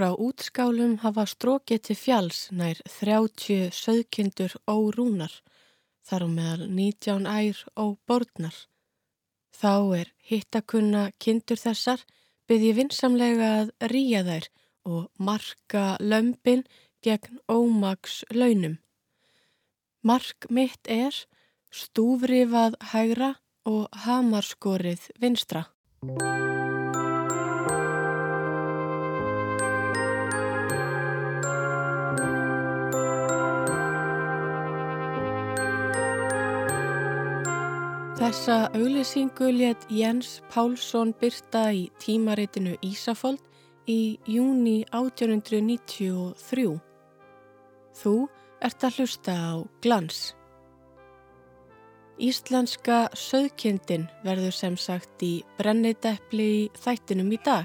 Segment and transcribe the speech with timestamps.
[0.00, 5.34] frá útskálum hafa strókið til fjalls nær 30 söðkindur órúnar,
[6.08, 8.56] þar á meðal 19 ær og borðnar.
[9.52, 12.00] Þá er hittakunna kindur þessar
[12.48, 14.48] byrði vinsamlega að ríja þær
[14.88, 16.64] og marka lömpin
[17.04, 18.78] gegn ómaks launum.
[20.00, 21.12] Mark mitt er
[21.68, 23.34] stúfrifað hægra
[23.68, 25.68] og hamarskorið vinstra.
[38.20, 43.40] Þessa auglýsingu let Jens Pálsson byrta í tímaritinu Ísafold
[43.88, 46.66] í júni 1893.
[47.96, 48.12] Þú
[48.60, 50.20] ert að hlusta á glans.
[52.20, 57.64] Íslenska söðkindin verður sem sagt í brennideppli í þættinum í dag.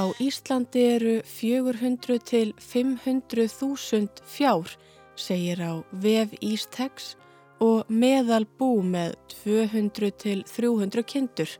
[0.00, 4.78] Á Íslandi eru 400 til 500.000 fjár,
[5.12, 7.18] segir á vef Ístex
[7.62, 11.50] og meðal bú með 200 til 300 kindur.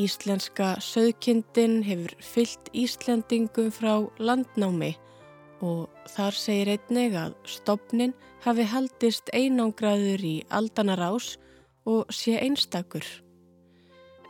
[0.00, 4.94] Íslenska söðkindin hefur fyllt Íslendingum frá landnámi
[5.62, 11.36] og þar segir einnig að stopnin hafi haldist einangraður í aldanarás
[11.86, 13.04] og sé einstakur.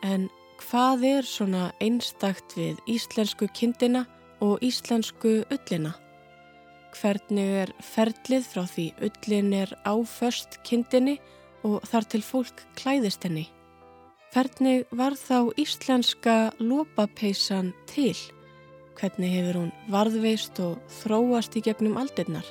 [0.03, 0.29] En
[0.61, 4.05] hvað er svona einstakt við íslensku kindina
[4.43, 5.95] og íslensku ullina?
[6.93, 11.17] Hvernig er ferlið frá því ullin er áföst kindinni
[11.65, 13.47] og þar til fólk klæðist henni?
[14.33, 18.17] Hvernig var þá íslenska lópapeisan til?
[19.01, 22.47] Hvernig hefur hún varðveist og þróast í gegnum aldirnar?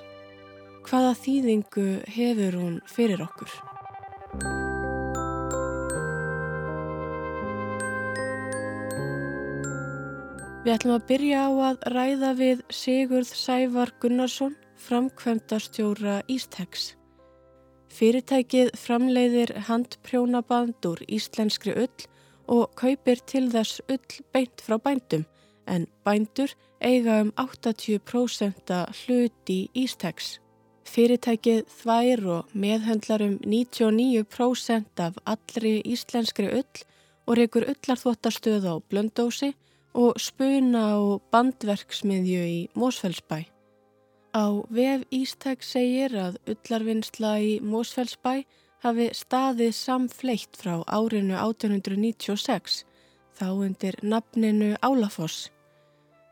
[0.85, 4.70] Hvaða þýðingu hefur hún fyrir okkur?
[10.61, 16.91] Við ætlum að byrja á að ræða við Sigurð Sævar Gunnarsson, framkvæmdastjóra Ístex.
[17.89, 22.05] Fyrirtækið framleiðir handprjónaband úr íslenskri ull
[22.45, 25.25] og kaupir til þess ull beint frá bændum
[25.65, 30.37] en bændur eiga um 80% hluti Ístex.
[30.85, 36.85] Fyrirtækið þvær og meðhöndlar um 99% af allri íslenskri ull
[37.25, 39.55] og reykur ullarþvottastöð á blöndósi
[39.97, 43.43] og spuna og bandverksmiðju í Mósfellsbæ.
[44.31, 48.43] Á vef Ístex segir að ullarvinnsla í Mósfellsbæ
[48.85, 52.85] hafi staðið samfleitt frá árinu 1896
[53.37, 55.49] þá undir nafninu Álafoss.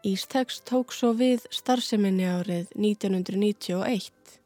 [0.07, 4.39] Ístex tók svo við starfseminni árið 1991.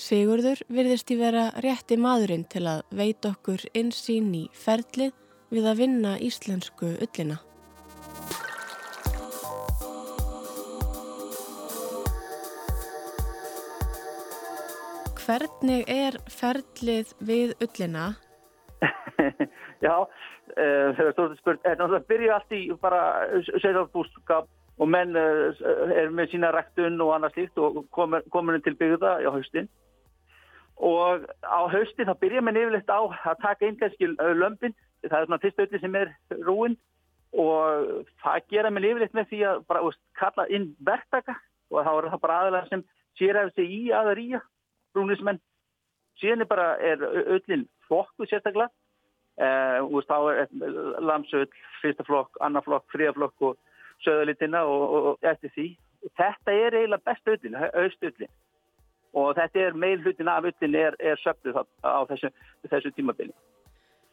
[0.00, 5.16] Sigurður virðist í vera rétti maðurinn til að veit okkur insýn í ferlið
[5.50, 7.40] við að vinna íslensku ullina.
[15.30, 18.08] Hvernig er ferlið við ullina?
[19.84, 21.68] Já, uh, það er stort spurt.
[21.78, 23.02] Það byrju allt í bara
[23.52, 24.50] segðarbúskap
[24.82, 25.54] og menn uh,
[25.94, 29.70] er með sína ræktun og annað slíkt og komin til byggða á haustin.
[30.82, 34.74] Og á haustin þá byrja menn yfirleitt á að taka einn kannski lömpin,
[35.06, 36.78] það er svona fyrst öllu sem er rúin
[37.38, 41.38] og það gera menn yfirleitt með því að bara veist, kalla inn verktaka
[41.70, 42.88] og þá er það bara aðalega sem
[43.20, 44.48] sér hefur sig í aða ríja
[44.96, 45.40] rúnismenn.
[46.20, 48.68] Síðan er bara öllin flokku sérstaklega
[49.40, 50.48] Uh, þá er
[51.00, 51.46] lamsöll,
[51.80, 53.54] fyrsta flokk, annar flokk, fríaflokk og
[54.04, 55.66] söðalitina og, og, og eftir því.
[56.18, 58.32] Þetta er eiginlega best öllin, austullin
[59.16, 62.28] og þetta er meil hlutin af öllin er, er söfnuð á þessu,
[62.68, 63.32] þessu tímabili.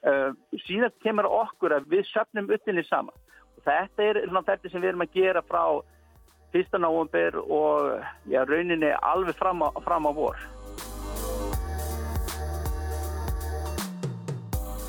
[0.08, 0.32] Uh,
[0.64, 3.16] síðan kemur okkur að við söfnum öllinni saman
[3.58, 5.64] og þetta er þetta sem við erum að gera frá
[6.54, 7.98] fyrsta náumber og
[8.32, 10.40] já, rauninni alveg fram á, fram á vor.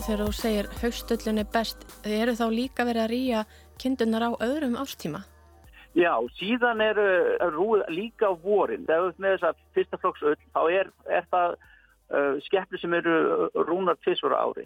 [0.09, 3.41] Þegar þú segir haustöllin er best, eru þá líka verið að rýja
[3.81, 5.21] kindunar á öðrum ástíma?
[5.99, 7.09] Já, síðan eru
[7.53, 8.87] rúð líka vorin.
[8.89, 12.97] Þegar við með þess að fyrsta flokks öll, þá er, er það uh, skeppli sem
[12.97, 13.19] eru
[13.69, 14.65] rúnar tvisvara ári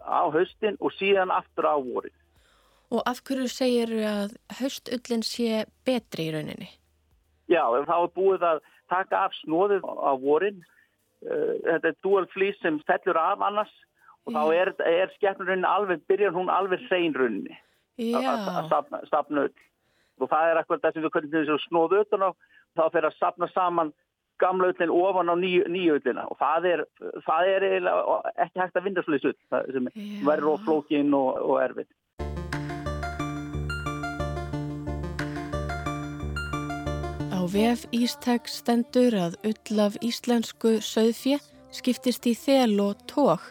[0.00, 2.16] á haustin og síðan aftur á vorin.
[2.90, 4.32] Og af hverju segir að
[4.62, 6.70] haustöllin sé betri í rauninni?
[7.52, 10.64] Já, þá er búið að taka af snóðið á vorin.
[11.20, 13.76] Uh, þetta er dual fleece sem fellur af annars
[14.26, 17.56] og þá er, er skeppnurinn alveg, byrjar hún alveg hreinrunni
[18.00, 19.56] að stafna öll
[20.20, 22.30] og það er akkur það sem við köllum þessu snóðu öllun á.
[22.76, 23.92] Þá fyrir að stafna saman
[24.40, 26.82] gamla öllin ofan á nýju, nýju öllina og það er,
[27.26, 27.66] það er
[28.44, 29.88] ekki hægt að vinda svolítið öll það sem
[30.28, 31.88] verður og flókin og, og erfið
[37.36, 41.40] Á vef Ístek stendur að ull af íslensku söðfje
[41.74, 43.50] skiptist í þel og tók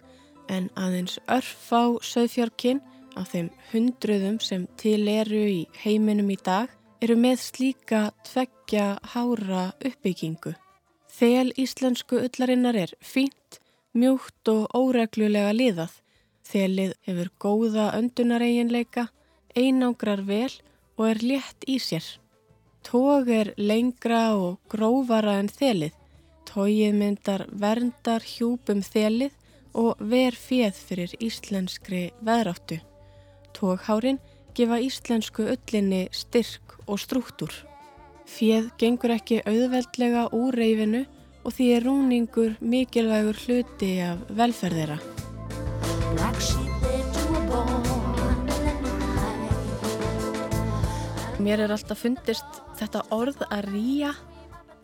[0.49, 2.81] en aðeins örf á söðfjörkinn
[3.19, 6.71] af þeim hundruðum sem til eru í heiminum í dag
[7.03, 10.53] eru með slíka tveggja hára uppbyggingu.
[11.19, 13.59] Þel íslensku ullarinnar er fínt,
[13.93, 15.93] mjúkt og óreglulega liðað.
[16.49, 19.09] Þelið hefur góða öndunareginleika,
[19.55, 20.51] einángrar vel
[20.97, 22.05] og er létt í sér.
[22.83, 25.95] Tóg er lengra og grófara en þelið.
[26.49, 29.35] Tóið myndar verndar hjúpum þelið
[29.79, 32.81] og ver fjöð fyrir íslenskri veðráttu.
[33.55, 34.19] Tóghárin
[34.55, 37.53] gefa íslensku öllinni styrk og struktúr.
[38.27, 41.05] Fjöð gengur ekki auðveldlega úr reyfinu
[41.45, 44.99] og því er rúningur mikilvægur hluti af velferðera.
[51.39, 54.11] Mér er alltaf fundist þetta orð að rýja,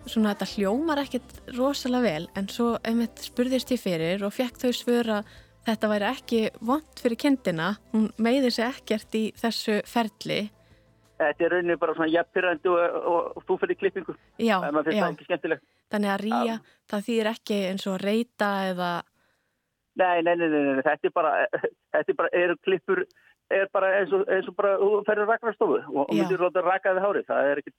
[0.09, 4.71] svona þetta hljómar ekkert rosalega vel en svo einmitt spurðist ég fyrir og fekk þau
[4.75, 5.23] svöra
[5.65, 10.45] þetta væri ekki vond fyrir kindina, hún meiði sig ekkert í þessu ferli.
[11.15, 14.15] Þetta er rauninni bara svona jafnpyrrandi og, og, og þú fyrir klippingu.
[14.35, 14.57] Já,
[14.91, 15.05] já.
[15.93, 16.55] Þannig að rýja,
[16.91, 18.89] það þýr ekki eins og reyta eða...
[19.95, 20.83] Nei, nei, nei, nei, nei.
[20.83, 21.31] þetta er bara,
[21.95, 23.05] þetta er bara, eru klippur
[23.53, 27.03] er bara eins og, eins og bara, þú ferður rakvarstofu og, og myndir ráta rakaði
[27.03, 27.75] hárið, það er ekkit,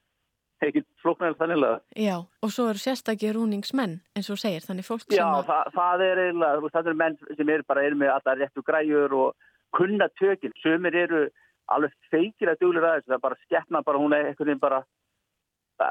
[0.65, 1.73] ekkit flóknarlega þannig.
[2.01, 5.49] Já, og svo eru sérstaklega rúningsmenn, eins og segir, þannig fólk sem Já, að...
[5.51, 9.17] það, það er eiginlega, það eru menn sem eru bara, eru með alltaf réttu græjur
[9.21, 11.27] og kunna tökinn, sömur eru
[11.75, 14.81] alveg feikir að duglir aðeins, það er bara skeppna bara, hún er eitthvað bara,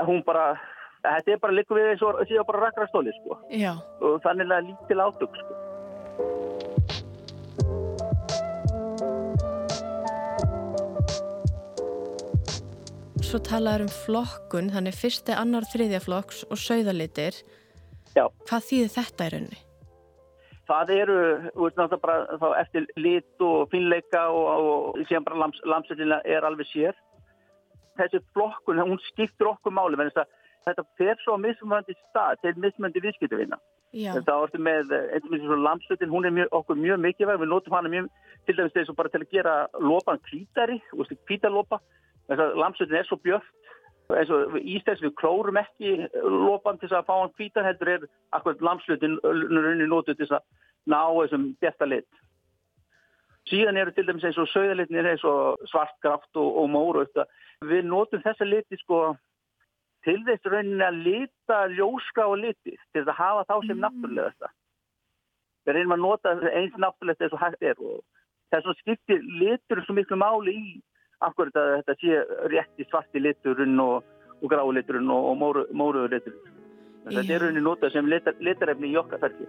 [0.07, 0.47] hún bara,
[1.05, 3.39] þetta er bara líka við eins og síðan bara rakvarstofi, sko.
[3.53, 3.73] Já.
[4.01, 5.54] Og þannig að lítil átök, sko.
[13.35, 17.35] Svo talaður um flokkun, þannig fyrsti, annar, þriðja flokks og sögðalitir.
[18.15, 18.29] Já.
[18.47, 19.57] Hvað þýðir þetta í rauninni?
[20.69, 21.17] Það eru,
[21.59, 26.69] veist, bara, þá, eftir lit og finleika og, og síðan bara lams, lamsetina er alveg
[26.69, 26.95] sér.
[27.99, 30.31] Þessi flokkun, hún skiptur okkur máli, menn þess að
[30.69, 33.59] þetta fer svo mismöndi stað til mismöndi viðskiptuvina.
[33.91, 37.75] Þetta ártu með, eins og mjög lamsutin, hún er mjög, okkur mjög mikilvæg, við notum
[37.75, 38.09] hana mjög,
[38.47, 40.79] til dæmis þess að bara til að gera lopan kvítari,
[41.27, 41.83] kvítalópa,
[42.29, 43.71] þess að lamsutin er svo björnt
[44.13, 48.05] eins og ístæðs við klórum ekki lopan til að fá hann hvítan heldur er
[48.37, 50.43] akkurat lamslutin runni nótu til að
[50.85, 52.09] ná þessum betta lit.
[53.49, 57.05] Síðan eru til dæmis eins og söðalitin eins og svartkraft og, og móru
[57.65, 59.15] við nótum þessa liti sko
[60.05, 63.85] til þess rauninni að lita ljóska og liti til að hafa þá sem mm.
[63.85, 64.51] náttúrulega
[65.65, 68.03] við reynum að nota eins náttúrulega þess að hægt er og
[68.53, 70.75] þess að skiptir litur svo miklu máli í
[71.25, 72.19] að þetta sé
[72.53, 74.03] rétt í svarti liturinn og,
[74.41, 76.53] og grái liturinn og, og móru, móruður liturinn.
[77.05, 79.45] Þetta er rauninni notað sem litar, litarefni í okkarferði.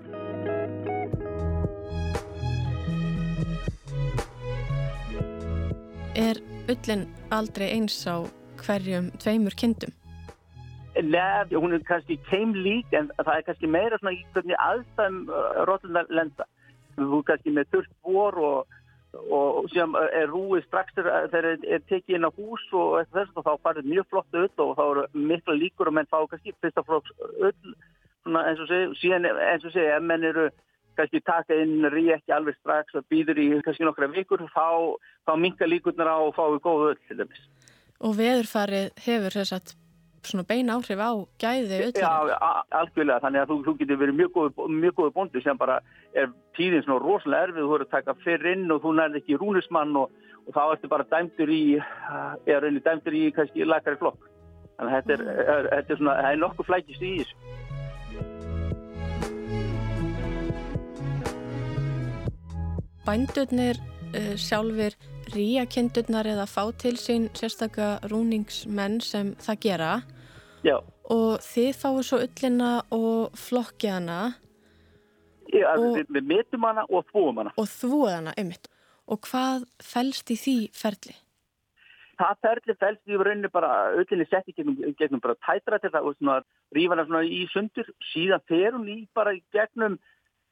[6.17, 6.41] Er
[6.73, 8.25] ullin aldrei eins á
[8.61, 9.93] hverjum tveimur kindum?
[10.97, 15.19] Nei, hún er kannski keim lík en það er kannski meira svona í hvernig aðstæðum
[15.29, 16.47] uh, rótlunar lenda.
[16.97, 18.79] Þú er kannski með þurft vor og
[19.15, 23.47] og sem er rúið strax þegar það er tekið inn á hús og þess að
[23.49, 26.85] þá farir mjög flott öll og þá eru mikla líkur og menn fá kannski fyrsta
[26.87, 27.75] flokks öll
[28.27, 30.49] eins og segja, eins og segja ef menn eru
[30.97, 35.69] kannski taka inn ekki alveg strax og býður í kannski nokkra vikur þá, þá minka
[35.69, 37.43] líkurnar á og fáið góð öll til dæmis.
[38.01, 39.75] Og veðurfarið hefur þess að
[40.31, 41.11] svona beina áhrif á
[41.43, 42.03] gæði öllu.
[42.03, 42.15] Já,
[42.81, 45.77] algjörlega, þannig að þú, þú getur verið mjög góðu, mjög góðu bóndi sem bara
[46.15, 49.41] er tíðin svona rosalega erfið, þú verður að taka fyrr inn og þú nærði ekki
[49.41, 50.07] rúnismann og,
[50.47, 54.21] og þá ertu bara dæmtur í, eða rauninni dæmtur í kannski lakari flokk.
[54.77, 55.29] Þannig að þetta er, mm.
[55.33, 57.37] er, er, er svona, það er nokkuð flækist í þessu.
[63.07, 64.93] Bændurnir uh, sjálfur
[65.35, 69.91] ríakindurnar eða fá til sín sérstaklega rúningsmenn sem það gera
[70.67, 70.81] Já.
[71.15, 74.21] og þið fáu svo ullina og flokkið hana.
[75.53, 77.53] Já, og, við, við metum hana og þvóum hana.
[77.61, 78.67] Og þvóð hana, einmitt.
[79.07, 81.15] Og hvað fælst í því ferli?
[82.17, 86.19] Það ferli fælst í rauninu bara ullinni setti gegnum, gegnum bara tætra til það og
[86.19, 86.37] svona
[86.75, 87.91] rífa hana svona í sundur.
[88.11, 90.01] Síðan fer hún í bara gegnum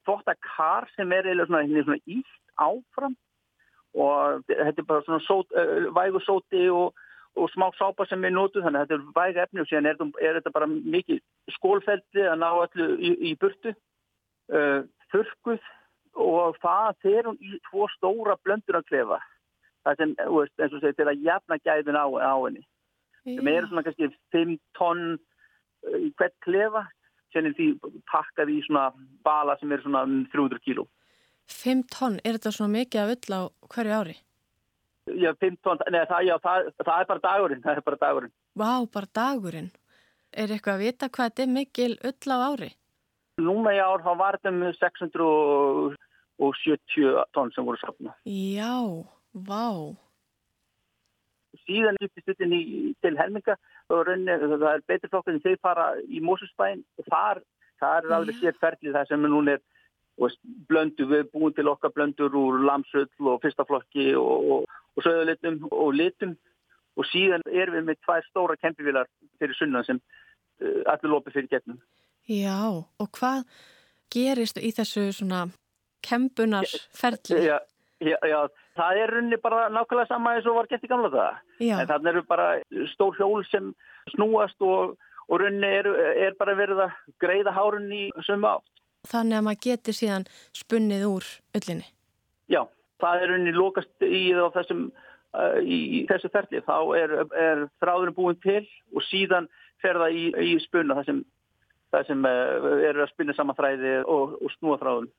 [0.06, 3.16] þvóttakar sem er eða svona, svona ítt áfram.
[3.94, 5.50] Og þetta er bara svona sót,
[5.97, 6.94] vægu sóti og
[7.35, 10.03] og smá sápa sem við notum þannig að þetta er væg efni og síðan er,
[10.23, 11.21] er þetta bara mikið
[11.57, 13.75] skólfeldi að ná allu í, í burtu.
[14.53, 15.62] Uh, þurkuð
[16.21, 19.19] og það fer hún í tvo stóra blöndunarklefa.
[19.85, 22.62] Það sem, veist, eins og segir, til að jafna gæðin á, á henni.
[23.25, 26.85] Sem eru svona kannski 5 tonn uh, í hvert klefa.
[27.35, 27.73] Sem er því
[28.07, 28.93] pakkað í svona
[29.26, 30.87] bala sem eru svona 300 kíló.
[31.50, 33.41] 5 tonn, er þetta svona mikið af öll á
[33.75, 34.17] hverju ári?
[35.04, 38.32] Já, 5 tonn, neða það, já, það, það er bara dagurinn það er bara dagurinn.
[38.56, 39.70] Vá, bara dagurinn.
[40.32, 42.70] Er eitthvað að vita hvað þetta er mikil öll á ári?
[43.42, 45.94] Núna í ár þá var þetta með 670
[47.34, 48.75] tonn sem voru safna Já,
[49.34, 49.66] vá.
[51.64, 52.46] Síðan lyftist þetta
[53.02, 53.54] til helminga
[53.90, 57.38] og rauninni, það er betri flokkur en þeir fara í Mósusbæn og þar,
[57.82, 59.62] þar er alveg sér ferlið það sem núna er
[60.70, 64.62] blöndu, við erum búin til okkar blöndur úr lamsull og fyrstaflokki og, og,
[64.95, 66.35] og söðulitum og litum
[66.95, 69.11] og síðan erum við með tvær stóra kempivílar
[69.43, 70.01] fyrir sunnan sem
[70.63, 71.81] uh, allir lópi fyrir getnum.
[72.31, 73.45] Já, og hvað
[74.15, 75.47] gerist í þessu svona
[76.05, 77.41] kempunarsferli?
[77.49, 77.59] Já,
[78.01, 78.39] já, já,
[78.79, 81.43] það er runni bara nákvæmlega sama eins og var gett í gamla það.
[81.65, 81.75] Já.
[81.81, 82.47] En þannig eru bara
[82.95, 83.73] stór hjól sem
[84.15, 84.95] snúast og,
[85.29, 85.91] og runni er,
[86.29, 88.71] er bara verið að greiða hárun í sömu átt.
[89.11, 90.25] Þannig að maður getur síðan
[90.57, 91.27] spunnið úr
[91.59, 91.91] öllinni?
[92.49, 92.63] Já,
[93.04, 94.23] það er runni lókast í,
[94.54, 94.87] þessum,
[95.37, 96.62] uh, í þessu ferli.
[96.64, 98.62] Þá er, er þráðurinn búin til
[98.94, 99.50] og síðan
[99.84, 101.20] fer það í, í spunna það sem,
[101.94, 105.12] það sem uh, er að spinna saman þræði og, og snúa þráðurinn.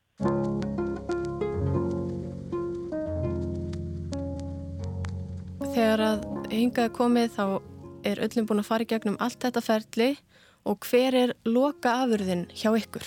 [5.75, 6.21] Þegar að
[6.55, 7.45] hingaði komið þá
[8.07, 10.11] er öllum búin að fara í gegnum allt þetta ferli
[10.65, 13.03] og hver er loka afurðin hjá ykkur?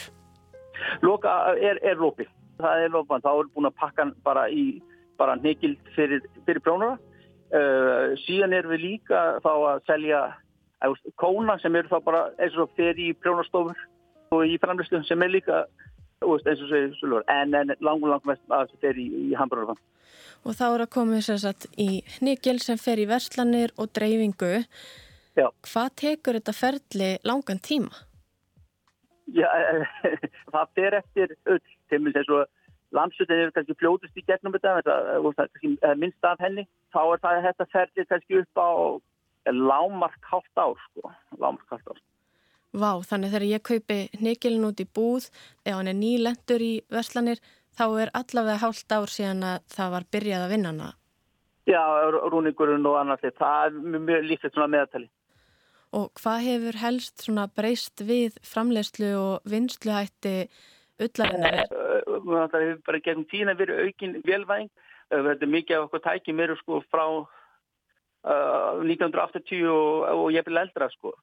[1.03, 2.29] Loka er, er lópi.
[2.59, 3.25] Það er lópan.
[3.25, 4.67] Þá er búin að pakka bara í
[5.19, 6.99] bara nekild fyrir, fyrir prjónara.
[7.49, 10.23] Uh, síðan er við líka þá að selja
[10.85, 13.79] uh, kóna sem eru þá bara eins og fyrir í prjónastofur
[14.37, 18.45] og í framlýstum sem er líka uh, eins og segir en, en langur langur mest
[18.53, 19.81] að þetta er í, í handbröðarfann
[20.45, 21.89] og þá er að koma þess að í
[22.19, 24.53] hnigil sem fer í verslanir og dreifingu.
[25.39, 25.49] Já.
[25.67, 28.05] Hvað tekur þetta ferli langan tíma?
[29.35, 29.49] Já,
[30.55, 32.47] það fer eftir öll, til minnst eins og
[32.97, 34.97] landsutin er kannski fljóðust í gegnum þetta,
[35.85, 36.65] er minnst af henni,
[36.95, 38.71] þá er það þetta ferli kannski upp á
[39.53, 42.01] lámark halvt ár, sko, lámark halvt ár.
[42.79, 45.29] Vá, þannig þegar ég kaupi hnigilin út í búð,
[45.65, 47.41] ef hann er nýlendur í verslanir,
[47.73, 50.89] þá er allavega hálft ár síðan að það var byrjað að vinna hana.
[51.69, 51.85] Já,
[52.33, 55.09] rúningurinn og annars, það er mjög líkt svona meðatali.
[55.97, 60.49] Og hvað hefur helst svona breyst við framlegslu og vinsluhætti
[61.07, 61.65] ullarinnar?
[61.69, 64.71] Það hefur bara gegnum tína verið aukin velvæng.
[65.09, 70.61] Þetta er mikið af okkur tækjum eru sko frá uh, 1980 og, og ég vil
[70.61, 71.15] eldra sko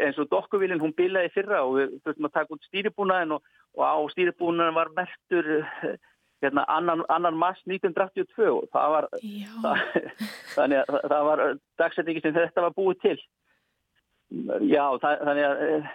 [0.00, 3.44] eins og dokkuvílinn hún bilaði fyrra og við þurftum að taka út stýribúnaðin og,
[3.78, 5.50] og á stýribúnaðin var mertur
[6.42, 9.08] hérna, annan, annan mass 1982 og það var
[9.64, 9.84] það,
[10.54, 11.44] þannig að það, var
[11.82, 13.18] dagsetningi sem þetta var búið til
[14.66, 15.92] já það, þannig að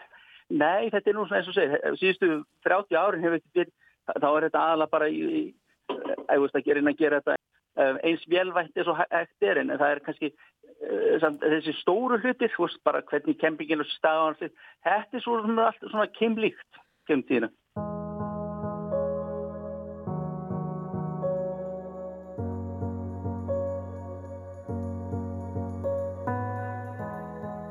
[0.50, 2.32] nei þetta er nú svona eins og segir síðustu
[2.68, 3.74] 30 árin hefur þetta verið
[4.10, 5.44] þá er þetta aðalega bara í, í,
[6.30, 7.36] að gera inn að gera þetta
[8.04, 10.32] eins velvægt eins og hægt er en það er kannski
[10.80, 12.54] Eh, þessi stóru hlutir,
[12.88, 16.80] bara hvernig kempingin og staðan, þetta er svona allt svona kemlíkt
[17.10, 17.50] kemum tíðina.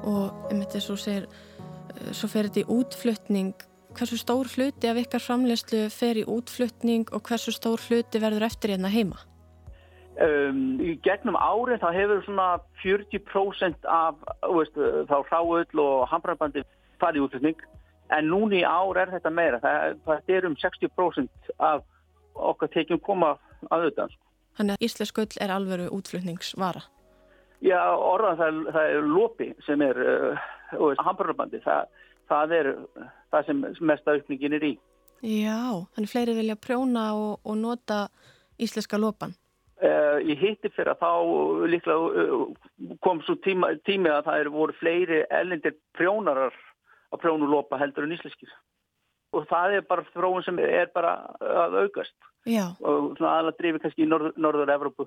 [0.04, 1.47] Og um þetta svo segir, eh,
[2.12, 3.64] svo fer þetta í útflutning,
[3.98, 8.74] hversu stór hluti af ykkar framlegslu fer í útflutning og hversu stór hluti verður eftir
[8.74, 9.20] hérna heima?
[10.18, 12.46] Um, í gegnum árið þá hefur svona
[12.82, 14.18] 40% af
[14.50, 16.64] veist, þá hráöll og hambrarbandi
[16.98, 17.60] farið útflutning
[18.16, 21.84] en núni í ár er þetta meira það, það er um 60% af
[22.34, 23.36] okkar tekjum koma
[23.68, 24.24] að auðvitað sko.
[24.58, 26.82] Þannig að Íslasköll er alveru útflutningsvara
[27.62, 30.42] Já, orðan það, það er lopi sem er uh,
[31.02, 31.88] hambrarbandi það,
[32.30, 32.70] það er
[33.32, 34.72] það sem mest aukningin er í.
[35.24, 38.06] Já, þannig fleiri vilja prjóna og, og nota
[38.62, 39.34] íslenska lopan.
[39.78, 41.10] Uh, ég hitti fyrir að þá
[41.70, 46.56] líklega uh, kom svo tíma, tími að það eru voru fleiri ellendir prjónarar
[47.14, 48.50] að prjónulopa heldur en íslenskir.
[49.36, 52.16] Og það er bara þróun sem er bara að aukast.
[52.48, 52.70] Já.
[52.80, 55.04] og svona aðalega drifir kannski í norð, norður Evrópu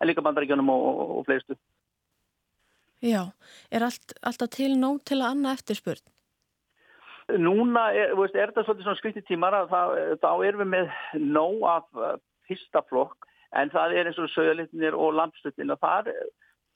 [0.00, 1.56] en líka bandaríkjónum og, og, og fleistu
[3.00, 3.30] Já,
[3.72, 6.02] er allt, alltaf til nóg til að annað eftirspurn?
[7.40, 10.94] Núna er, veist, er þetta svolítið svona skrittitímar að það, þá erum við með
[11.36, 12.16] nóg af uh,
[12.48, 16.10] fyrsta flokk en það er eins og sögalitnir og lampslutin og það,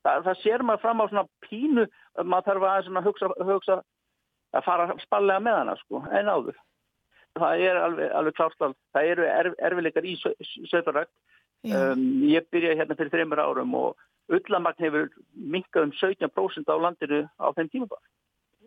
[0.07, 1.85] það, það sér maður fram á svona pínu
[2.23, 3.77] maður þarf að hugsa, hugsa
[4.55, 6.59] að fara spallega með hana sko, en áður.
[7.35, 11.11] Það er alveg, alveg klárstall það eru erf, erfileikar í sögurrækt
[11.67, 17.25] um, ég byrjaði hérna fyrir þreymur árum og Ullamagn hefur minkað um 17% á landinu
[17.37, 17.99] á þeim tíma.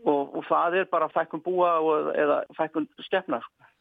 [0.05, 3.41] Og, og það er bara fækkun búa og, eða fækkun stefna.
[3.41, 3.71] Sko.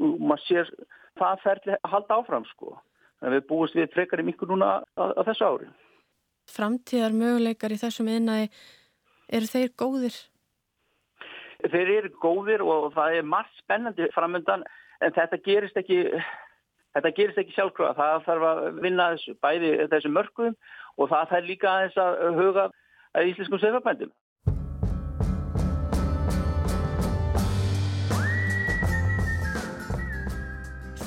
[0.00, 0.72] Og maður sér
[1.20, 2.74] það ferli að halda áfram sko.
[3.20, 5.70] Við búist við frekar í miklu núna á, þessu ári.
[6.50, 8.48] Framtíðar möguleikar í þessum innæði,
[9.28, 10.16] eru þeir góðir?
[11.60, 14.64] Þeir eru góðir og það er margt spennandi framöndan
[15.04, 16.06] en þetta gerist ekki
[16.90, 20.54] Þetta gerist ekki sjálfkvæða, það þarf að vinna þessu, bæði þessu mörgum
[20.98, 22.64] og það þarf líka aðeins að huga
[23.14, 24.10] að íslenskum söfabændum.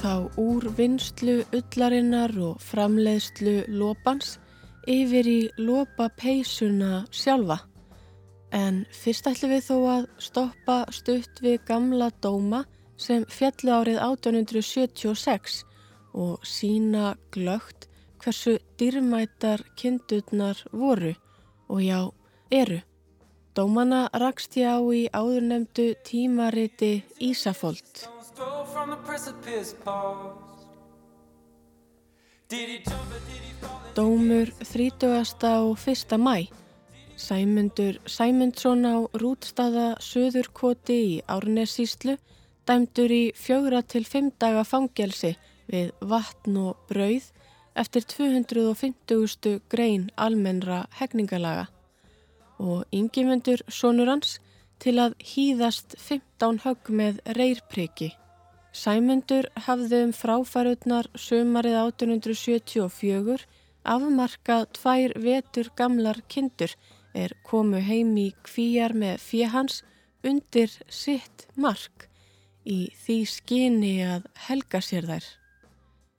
[0.03, 4.37] Þá úr vinslu ullarinnar og framleiðslu lópans
[4.87, 7.59] yfir í lópapeisuna sjálfa.
[8.55, 12.63] En fyrst ætlum við þó að stoppa stutt við gamla dóma
[12.95, 15.63] sem fjallu árið 1876
[16.13, 17.89] og sína glögt
[18.23, 21.13] hversu dýrmætar kindurnar voru
[21.69, 22.11] og já,
[22.51, 22.79] eru.
[23.55, 28.07] Dómana rakst ég á í áðurnemdu tímariti Ísafold.
[33.95, 35.05] Dómur 30.
[35.69, 36.17] og 1.
[36.17, 36.47] mæ.
[37.17, 42.17] Sæmundur Sæmundsson á rútstaða Suðurkoti í Árnessíslu
[42.67, 45.35] dæmdur í fjögra til fimm daga fangelsi
[45.73, 47.31] við vatn og brauð
[47.75, 49.61] eftir 250.
[49.69, 51.67] grein almennra hefningalaga
[52.61, 54.37] og yngimundur sonur hans
[54.83, 58.13] til að hýðast 15 högg með reyrpriki.
[58.73, 63.45] Sæmundur hafði um fráfærutnar sömarið 1874
[63.93, 66.73] afmarkað tvær vetur gamlar kindur
[67.13, 69.83] er komu heim í kvíjar með fjehans
[70.25, 72.07] undir sitt mark
[72.65, 75.42] í því skyni að helga sér þær.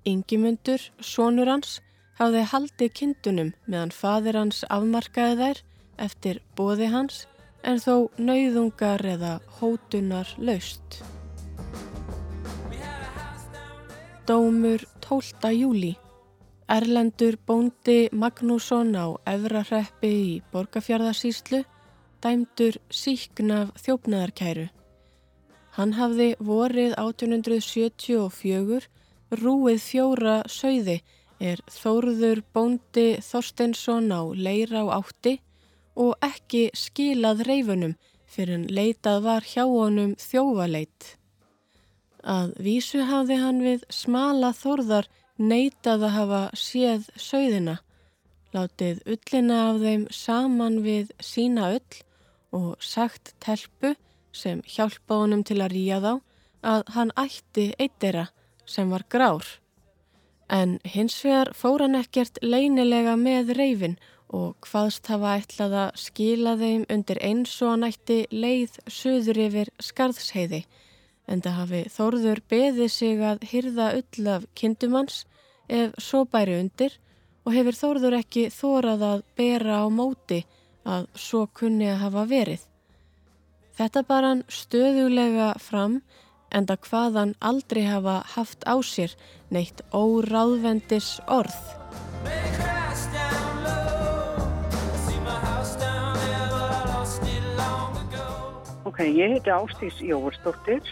[0.04, 1.78] Ingimundur, sonur hans,
[2.18, 5.62] hafði haldið kindunum meðan fadir hans afmarkaði þær
[6.06, 7.24] eftir bóði hans
[7.64, 11.00] en þó nauðungar eða hótunar laust.
[14.28, 15.52] Dómur 12.
[15.52, 15.94] júli
[16.68, 21.60] Erlendur bóndi Magnússon á Efrarreppi í Borgafjörðarsýslu
[22.24, 24.70] dæmdur síknaf þjófnaðarkæru.
[25.76, 28.88] Hann hafði vorið 1874
[29.40, 31.00] rúið fjóra söiði
[31.42, 35.38] er Þóruður bóndi Þorstensson á leira á átti
[35.94, 37.94] og ekki skilað reyfunum
[38.34, 41.14] fyrir en leitað var hjá honum þjóvaleit.
[42.24, 47.76] Að vísu hafði hann við smala þorðar neitað að hafa séð söiðina,
[48.54, 52.02] látið ullina af þeim saman við sína ull
[52.54, 53.94] og sagt telpu
[54.34, 56.12] sem hjálpa honum til að ríja þá
[56.64, 58.28] að hann ætti eittera
[58.66, 59.44] sem var grár.
[60.48, 63.98] En hins vegar fór hann ekkert leinilega með reyfin
[64.34, 69.70] og hvaðst hafa ætlað að skila þeim undir eins og hann ætti leið söður yfir
[69.82, 70.64] skarðsheiði
[71.30, 75.24] en það hafi Þórður beðið sig að hyrða öll af kindumanns
[75.68, 76.98] ef svo bæri undir
[77.44, 80.44] og hefur Þórður ekki þórað að bera á móti
[80.84, 82.62] að svo kunni að hafa verið.
[83.74, 86.02] Þetta bar hann stöðulega fram
[86.54, 89.14] enda hvaðan aldrei hafa haft á sér
[89.50, 91.58] neitt óráðvendis orð.
[98.84, 100.86] Ok, ég heiti Ástís Jóvarsdóttir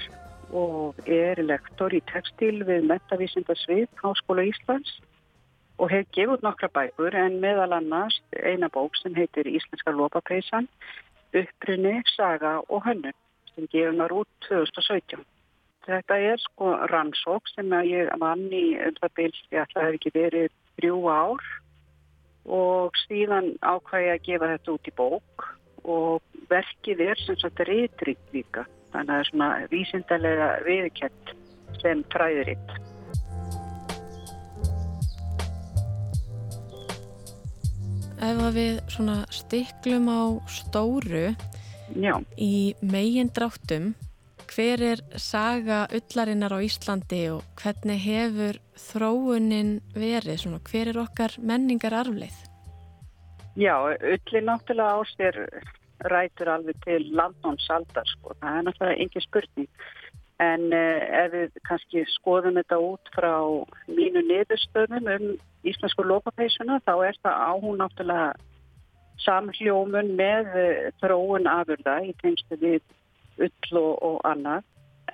[0.50, 4.96] og er lektor í textil við Metavísindarsvið Háskóla Íslands
[5.78, 10.68] og hef gefið nokkra bækur en meðal annars eina bók sem heitir Íslenska lópapeisan,
[11.32, 13.16] upprunni, saga og hönnun
[13.54, 15.22] sem gefur maður út 2017.
[15.82, 20.12] Þetta er sko rannsók sem ég vann í öllabils, ég ætla að það hef ekki
[20.14, 21.48] verið þrjú ár
[22.58, 25.46] og síðan ákvæði að gefa þetta út í bók
[25.82, 28.62] og verkið er sem sagt reytrikt líka.
[28.92, 31.34] Þannig að það er svona vísindarlega viðkjent
[31.82, 32.74] sem træðuritt.
[38.22, 41.32] Ef við svona stiklum á stóru
[41.98, 42.14] Já.
[42.38, 43.90] í megin dráttum
[44.52, 50.42] hver er saga ullarinnar á Íslandi og hvernig hefur þróunin verið?
[50.42, 52.42] Svona, hver er okkar menningar arfleith?
[53.56, 55.38] Já, ullin náttúrulega á sér
[56.12, 59.68] rætur alveg til landnámsaldar sko, það er náttúrulega engin spurning.
[60.42, 63.34] En eh, ef við kannski skoðum þetta út frá
[63.86, 65.28] mínu niðurstöðum um
[65.68, 68.32] íslensku lópapeisuna þá er það á hún náttúrulega
[69.22, 72.82] samhljómun með eh, þróun afurða í teimstu við
[73.46, 74.64] ull og, og annað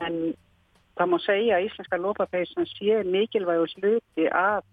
[0.05, 0.19] en
[0.99, 4.67] það má segja að íslenska lópapeisan sé mikilvægur sluti af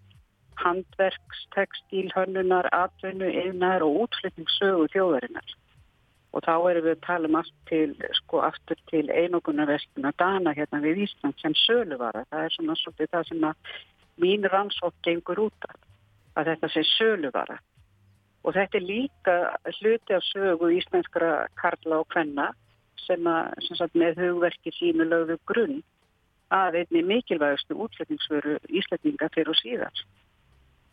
[0.55, 5.55] handverks, textíl, hönnunar, atvinnu, yfnar og útflutningssögu þjóðarinnar.
[6.35, 10.81] Og þá erum við að tala um allt til, sko, aftur til einogunarvestuna Dana hérna
[10.83, 12.25] við Ísland sem söluvara.
[12.31, 13.77] Það er svona svolítið það sem að
[14.23, 15.79] mín rannsótt gengur út af,
[16.35, 17.57] að þetta sé söluvara.
[18.43, 19.35] Og þetta er líka
[19.79, 22.51] hluti af sögu íslenskra karla og kvenna
[23.07, 25.81] sem að, sem sagt, með hugverki sínu lögðu grunn
[26.53, 30.03] að einni mikilvægastu útflutningsvöru íslendinga fyrir og síðan.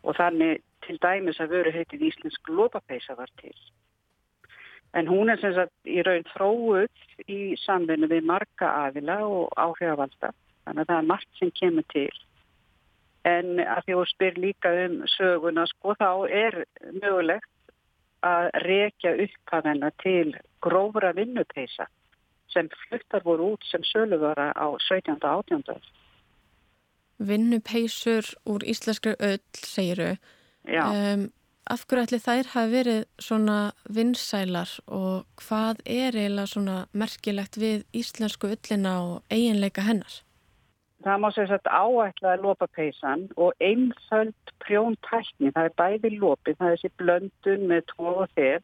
[0.03, 3.55] Og þannig til dæmis að vöru heitið Íslensk lópapeisa var til.
[4.93, 10.33] En hún er sem sagt í raun þróuð í samvinnu við marga aðila og áhrifavalda.
[10.65, 12.11] Þannig að það er margt sem kemur til.
[13.23, 16.59] En að því að spyr líka um söguna, sko, þá er
[16.99, 17.49] mögulegt
[18.23, 21.87] að rekja upphafenna til grófra vinnupeisa
[22.53, 25.17] sem fluttar voru út sem söluvara á 17.
[25.21, 25.81] og 18.
[27.19, 30.15] Vinnupeisur úr íslenskri öll, segiru.
[30.67, 30.83] Já.
[30.89, 31.31] Um,
[31.63, 33.57] Af hverju ætli þær hafi verið svona
[33.95, 40.17] vinsælar og hvað er eiginlega svona merkilegt við íslensku öllina og eiginleika hennar?
[41.03, 46.77] Það má segja að áætlaði lópapeisan og einföld prjóntækni, það er bæði lópin, það er
[46.81, 48.59] þessi blöndun með tvo og þeir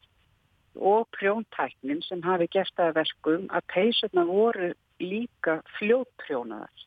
[0.75, 6.85] og prjóntæknin sem hafi gert það verkum að peisurna voru líka fljótprjónaðar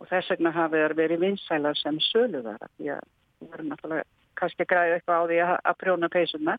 [0.00, 4.08] og þess vegna hafi það verið vinsælar sem söluðara því að það voru náttúrulega
[4.40, 6.56] kannski græði eitthvað á því að, að prjóna peysuna.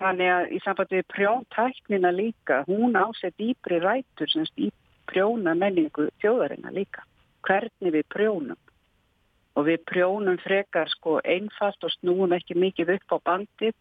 [0.00, 4.70] Þannig að í sambandi við prjóntæknina líka, hún ásett dýbri rætur semst í
[5.10, 7.04] prjóna menningu þjóðarina líka.
[7.46, 8.60] Hvernig við prjónum.
[9.58, 13.76] Og við prjónum frekar sko einfalt og snúum ekki mikið upp á bandið.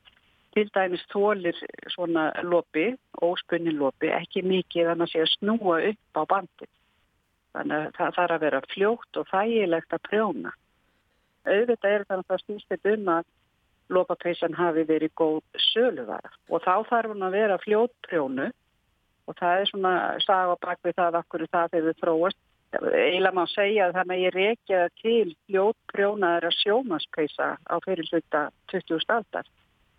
[0.52, 1.56] Til dæmis þólir
[1.94, 2.90] svona lopi,
[3.24, 6.72] óspunnin lopi, ekki mikið þannig að sé að snúa upp á bandið.
[7.56, 10.52] Þannig að það þarf að vera fljótt og þægilegt að prjóna
[11.46, 13.30] auðvitað er þannig að það stýst þetta um að
[13.92, 18.48] lopapeisan hafi verið góð söluvara og þá þarf hún að vera fljótprjónu
[19.28, 19.94] og það er svona
[20.26, 22.40] saga bak við það akkur það hefur þróast.
[22.72, 29.02] Eila má segja að það með ég reykja til fljótprjónaðara sjómaspeisa á fyrir hluta 20.
[29.12, 29.50] aldar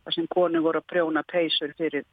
[0.04, 2.06] þar sem konu voru að prjóna peisur fyrir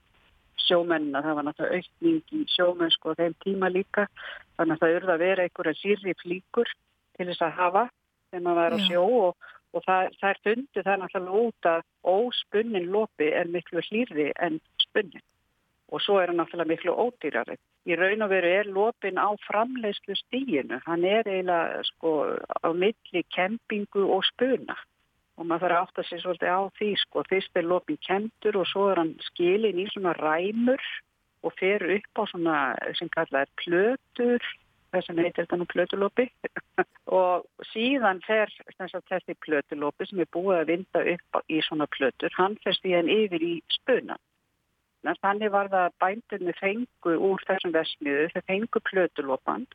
[0.65, 1.21] sjómennina.
[1.25, 4.07] Það var náttúrulega aukning í sjómennsku og þeim tíma líka.
[4.57, 6.73] Þannig að það urða að vera einhverja sýrri flíkur
[7.17, 7.85] til þess að hafa
[8.29, 11.71] sem að vera á sjó og, og það, það er fundið það er náttúrulega út
[11.71, 11.81] að
[12.13, 15.25] óspunnin lopi er miklu hlýrði en spunnin.
[15.89, 17.57] Og svo er hann náttúrulega miklu ódýrari.
[17.89, 23.23] Í raun og veru er lopin á framleiðslu stíinu, hann er eiginlega sko á milli
[23.33, 24.77] kempingu og spuna
[25.39, 28.67] og maður þarf að átta sig svolítið á því sko, fyrst er lopin kemtur og
[28.67, 30.83] svo er hann skilin í svona ræmur
[31.47, 32.55] og fer upp á svona
[32.99, 34.49] sem kallað er plötur.
[34.89, 36.23] Þess að neytir þetta nú plötulopi.
[37.19, 42.57] Og síðan fer þessi plötulopi sem er búið að vinda upp í svona plötur, hann
[42.63, 44.17] fer stíðan yfir í spunan.
[45.05, 49.67] Þannig var það að bændunni fengu úr þessum vesmiðu, þau fengu plötulopan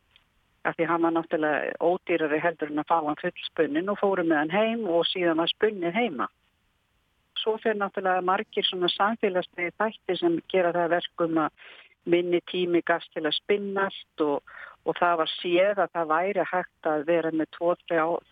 [0.64, 4.24] af því hann var náttúrulega ódýrari heldur en að fá hann full spunnin og fóru
[4.24, 6.28] með hann heim og síðan var spunnin heima.
[7.40, 11.66] Svo fer náttúrulega margir svona samfélagslega þætti sem gera það verkum að
[12.04, 14.40] minni tími gafst til að spinnast og,
[14.84, 17.74] og það var séð að það væri hægt að vera með tvo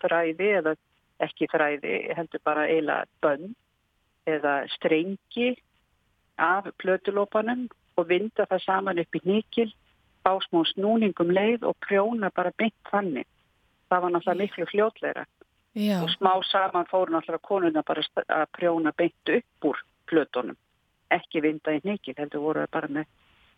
[0.01, 0.75] þræði eða
[1.23, 3.53] ekki þræði, heldur bara eila bönn
[4.29, 5.53] eða strengi
[6.41, 7.67] af plötulópanum
[7.97, 9.69] og vinda það saman upp í nýkil
[10.23, 13.27] á smá snúningum leið og prjóna bara beint þannig.
[13.89, 15.25] Það var náttúrulega miklu fljótleira
[15.73, 15.97] Já.
[16.03, 20.57] og smá saman fóru náttúrulega konuna bara að prjóna beint upp úr plötunum,
[21.11, 23.05] ekki vinda í nýkil, heldur voru bara með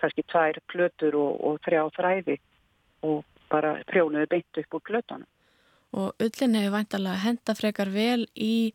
[0.01, 2.37] kannski tvær plötur og, og þrjá þræði
[3.05, 5.29] og bara prjónuði beint upp úr plötunum.
[5.95, 8.73] Og ullin hefur væntalega henda frekar vel í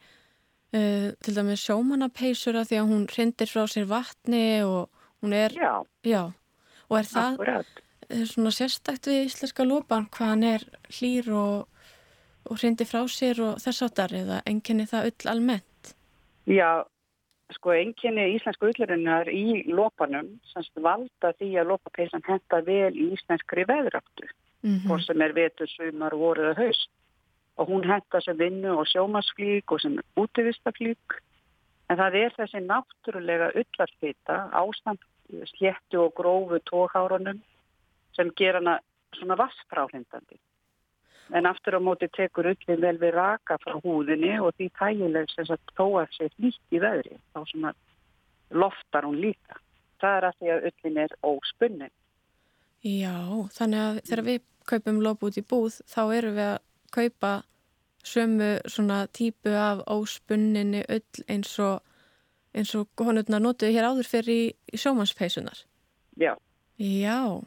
[0.72, 4.88] uh, til dæmis sjómanapeisura því að hún hrindir frá sér vatni og
[5.20, 5.52] hún er...
[5.52, 5.74] Já,
[6.06, 6.22] já.
[6.90, 7.82] Og er það Akkurat.
[8.32, 11.68] svona sérstakt við íslenska lópan hvað hann er hlýr og,
[12.50, 15.94] og hrindir frá sér og þess áttar eða enginni það ull almennt?
[16.50, 16.84] Já,
[17.54, 23.66] sko enginni íslensku ullurinnar í lópanum semst valda því að lópapeisan henda vel í íslenskri
[23.70, 24.86] veðraftu mm -hmm.
[24.86, 26.90] hvort sem er vetur, sumar, voruð og haust
[27.56, 31.20] og hún henda sem vinnu og sjómasflík og sem útivistaflík
[31.90, 35.02] en það er þessi náttúrulega ullarfita ástand
[35.54, 37.40] sléttu og grófu tóhárunum
[38.16, 38.78] sem ger hana
[39.16, 40.40] svona vassfráhlindandi
[41.32, 45.46] en aftur á móti tekur ullin vel við raka frá húðinni og því tægileg sem
[45.78, 47.74] tóa sér nýtt í veðri þá svona
[48.50, 49.60] loftar hún líka.
[50.00, 51.92] Það er að því að ullin er óspunnin.
[52.80, 53.16] Já,
[53.54, 56.58] þannig að þegar við kaupum lóp út í búð þá eru við að
[56.90, 57.32] kaupa
[58.10, 61.84] sömu svona típu af óspunninni öll eins og
[62.56, 65.64] eins og honurna notuðu hér áður fyrir í, í sjómanspeysunar.
[66.20, 66.34] Já.
[66.80, 67.40] Já.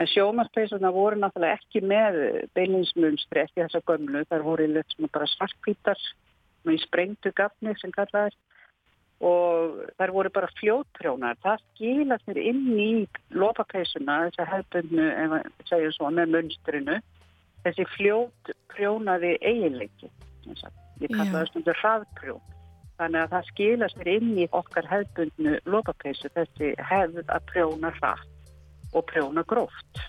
[0.00, 2.20] En sjómanspeysunar voru náttúrulega ekki með
[2.56, 4.22] beilinsmunstri eftir þessa gömlu.
[4.30, 4.68] Það voru
[5.10, 6.00] bara svartkvítar
[6.70, 8.36] í sprengtu gafni sem kallaði
[9.20, 11.36] og þar voru bara fljótprjónar.
[11.44, 12.92] Það skilast mér inn í
[13.36, 16.96] lopapeysuna, þess að hefðbundu, ef að segja svo, með munstrinu,
[17.66, 20.08] þessi fljótprjónaði eiginleiki.
[20.48, 22.40] Ég kallaði það stundur hraðprjón.
[23.00, 28.50] Þannig að það skilast mér inn í okkar hefðbundnu lopapeysu þessi hefð að prjóna hratt
[28.92, 30.02] og prjóna gróft.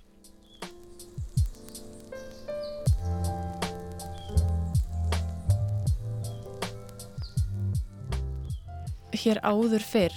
[9.21, 10.15] Hér áður fyrr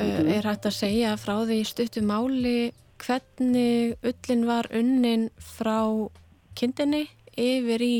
[0.00, 0.34] mm -hmm.
[0.34, 6.10] er hægt að segja frá því stuttu máli hvernig ullin var unnin frá
[6.54, 7.96] kindinni yfir í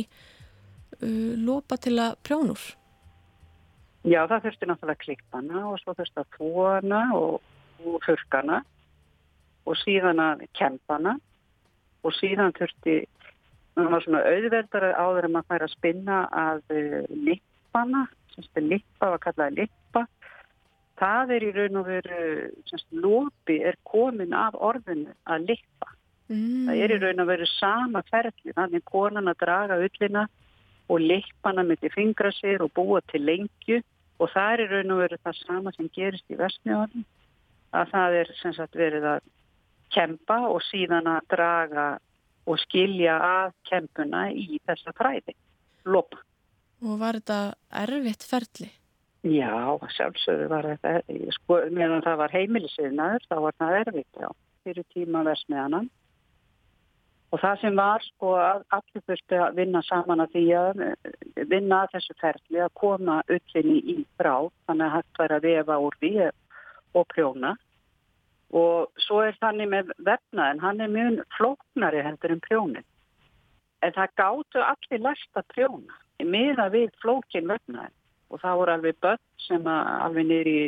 [1.03, 2.75] uh, lopa til að prjónur.
[4.05, 7.37] Já, það þurfti náttúrulega klippana og svo þurfti að tóana og,
[7.89, 8.61] og hurkana
[9.65, 11.15] og síðan að kempana
[12.05, 12.99] og síðan þurfti,
[13.73, 16.75] það var svona auðveldara áður en maður fær að spinna að
[17.31, 20.05] lippana, semst að lippa var kallaði lippa,
[21.01, 22.21] það er í raun og veru,
[22.69, 25.95] semst lópi er komin af orðinu að lippa.
[26.29, 26.69] Mm.
[26.69, 30.29] Það er í raun og veru sama ferli, þannig konan að draga ullina
[30.93, 33.81] og lippana með því fingra sér og búa til lengju
[34.21, 37.07] og það er raun og veru það sama sem gerist í vestmjóðan
[37.75, 39.25] að það er sem sagt verið að
[39.95, 41.89] kempa og síðan að draga
[42.45, 45.35] og skilja að kempuna í þessa fræði,
[45.89, 46.21] lopa.
[46.85, 47.41] Og var þetta
[47.85, 48.71] erfitt ferli?
[49.25, 49.55] Já,
[49.97, 50.99] sjálfsögur var þetta,
[51.39, 54.29] sko, meðan það var heimilisinaður, þá var það erfitt, já,
[54.67, 55.89] fyrir tíma vestmjóðanan
[57.35, 61.15] Og það sem var sko að allir þurfti að vinna saman að því að eh,
[61.51, 64.35] vinna að þessu ferli að koma öllinni í frá
[64.69, 66.13] þannig að hægt væri að vefa úr því
[66.95, 67.51] og prjóna.
[68.55, 72.87] Og svo er þannig með vefnaðin, hann er mjög flóknari heldur en prjónin.
[73.83, 77.99] En það gáttu allir læst að prjóna meða við flókin vefnaðin.
[78.31, 80.59] Og það voru alveg börn sem alveg nýri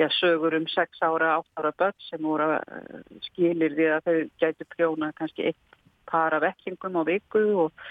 [0.00, 4.14] Já, sögur um 6 ára, 8 ára börn sem voru uh, skilir við að þau
[4.40, 5.79] gætu prjóna kannski eitt
[6.10, 7.82] para vettlingum á viku og,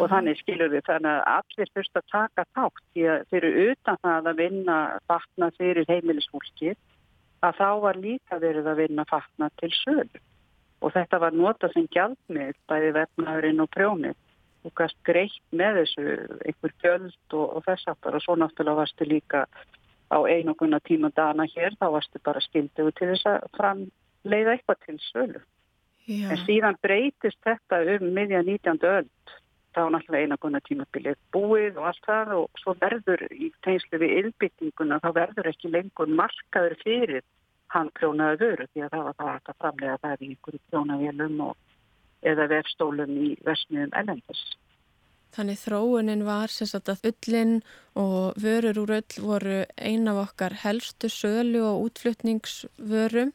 [0.00, 0.84] og þannig skilur við.
[0.88, 4.78] Þannig að allir fyrst að taka þátt því að fyrir utan það að vinna
[5.10, 6.74] fatna fyrir heimilisfólki
[7.44, 10.22] að þá var líka verið að vinna fatna til sölu.
[10.84, 14.16] Og þetta var nota sem gjaldmið bæði vefnaðurinn og prjónið.
[14.66, 16.04] Og gæst greitt með þessu
[16.42, 19.44] einhver gjöld og, og þess aftar og svo náttúrulega varstu líka
[20.10, 24.98] á einoguna tíma dana hér þá varstu bara skilduð til þess að framleiða eitthvað til
[25.10, 25.42] sölu
[26.06, 26.30] Já.
[26.30, 28.78] En síðan breytist þetta um miðja 19.
[28.86, 29.08] öll.
[29.74, 34.14] Það var náttúrulega einagunna tímabilið búið og allt það og svo verður í tegnslu við
[34.22, 37.24] ylbyttinguna þá verður ekki lengur markaður fyrir
[37.74, 41.42] hann prjónaðu vöru því að það var það að framlega það í einhverju prjónavélum
[42.26, 44.44] eða vefstólum í vesmiðum ellendis.
[45.36, 47.58] Þannig þróunin var sem sagt að ullin
[47.98, 53.34] og vörur úr ull voru eina af okkar helstu sölu og útflutningsvörum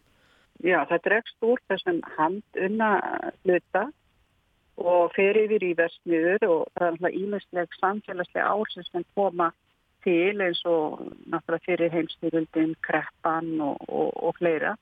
[0.62, 2.92] Já, það dregst úr þessum handunna
[3.42, 3.88] hluta
[4.78, 9.50] og fer yfir í vestmiður og það er náttúrulega ímestleg samfélagslega ársins sem koma
[10.06, 11.02] til eins og
[11.34, 14.76] náttúrulega fyrir heimstyrjöldin, kreppan og, og, og fleira.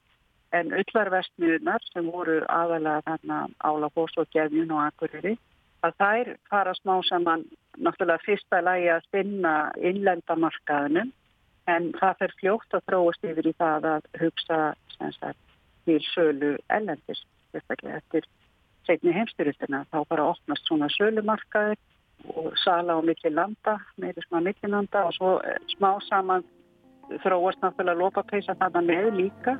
[0.51, 5.35] En öllar vestmiðunar sem voru aðalega þarna álafós og gefjun og akkuriri,
[5.85, 7.45] að þær fara smá saman
[7.77, 11.13] náttúrulega fyrsta lagi að finna innlendamarkaðunum
[11.71, 14.59] en það fer fljótt að þróast yfir í það að hugsa
[14.97, 15.48] sem sagt
[15.89, 17.25] til sölu ellendist
[17.57, 18.27] eftir
[18.85, 21.77] segni heimstyrjustina þá bara opnast svona sölumarkaður
[22.35, 26.45] og sala á milli landa meiri svona millinanda og svo eh, smá saman
[27.23, 29.57] þróast náttúrulega lópapeisa þarna með líka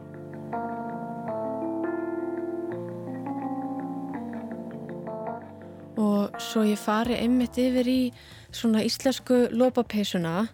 [6.00, 8.02] Og svo ég fari einmitt yfir í
[8.56, 10.48] svona íslensku lópapeisuna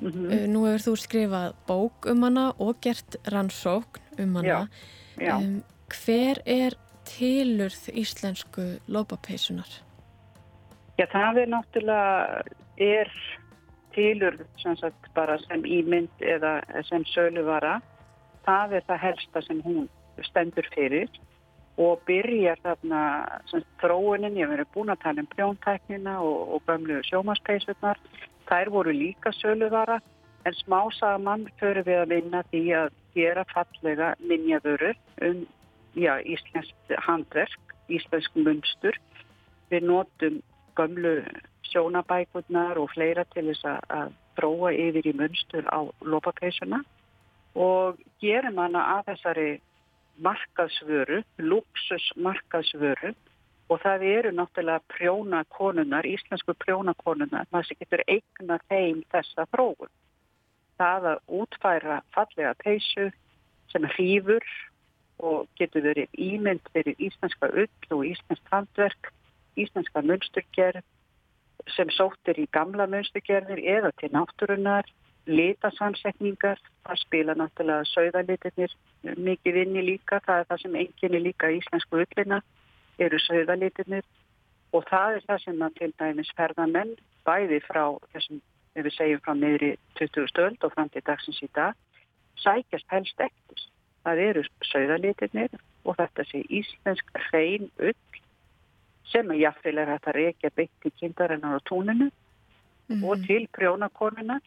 [0.00, 0.46] mm -hmm.
[0.52, 4.68] nú hefur þú skrifað bók um hana og gert rannsókn um hana Já.
[5.30, 6.76] Um, hver er
[7.08, 9.70] tilurð íslensku lópapeisunar?
[10.98, 12.42] Já, það er náttúrulega
[12.82, 13.10] er
[13.94, 17.80] tilurð sem sem ímynd eða sem söluvara.
[18.46, 19.88] Það er það helsta sem hún
[20.22, 21.08] stendur fyrir
[21.80, 23.02] og byrjar þarna
[23.80, 28.00] þróunin, ég verið búin að tala um brjóntæknina og, og gömlu sjómaspeisunar.
[28.48, 30.00] Þær voru líka söluvara
[30.44, 35.46] en smá saman förum við að vinna því að gera fallega minjavörur um
[35.94, 38.96] já, íslenskt handverk, íslensk munstur.
[39.70, 40.40] Við notum
[40.76, 41.20] gamlu
[41.72, 46.80] sjónabækurnar og fleira til þess að bróa yfir í munstur á lopapeisuna
[47.54, 49.50] og gerum hana að þessari
[50.24, 53.12] markaðsvöru, luxus markaðsvöru
[53.72, 59.92] og það eru náttúrulega prjónakonunar, íslensku prjónakonunar, maður sem getur eigna þeim þessa frógun.
[60.80, 63.10] Það að útfæra fallega peisu
[63.72, 64.46] sem hrýfur
[65.22, 69.12] og getur verið ímynd fyrir íslenska ull og íslensk handverk,
[69.56, 70.82] íslenska munsturgerð
[71.76, 74.88] sem sóttir í gamla munsturgerðir eða til náttúrunar,
[75.30, 78.72] litasamsetningar, það spila náttúrulega sögðalitirnir
[79.22, 82.40] mikið inni líka, það er það sem enginni líka íslensku ullina
[82.98, 84.02] eru sögðalitirnir
[84.74, 88.42] og það er það sem að til dæmis ferðamenn bæði frá þessum,
[88.76, 91.76] ef við segjum frá meðri 20 stöld og fram til dagsins í dag,
[92.40, 93.66] sækjast helst eftir.
[94.02, 98.20] Það eru sögðalitirnir og þetta sé íslensk hrein ull
[99.12, 103.04] sem er jáfnveil er hægt að reykja beitt í kindarinnar og túninu mm -hmm.
[103.04, 104.42] og til prjónakonunar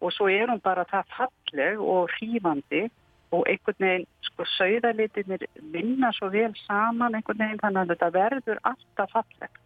[0.00, 2.90] og svo er hún bara það falleg og hrífandi
[3.30, 8.58] og einhvern veginn, sko, sögðalitinir vinna svo vel saman einhvern veginn þannig að þetta verður
[8.70, 9.61] alltaf fallegt.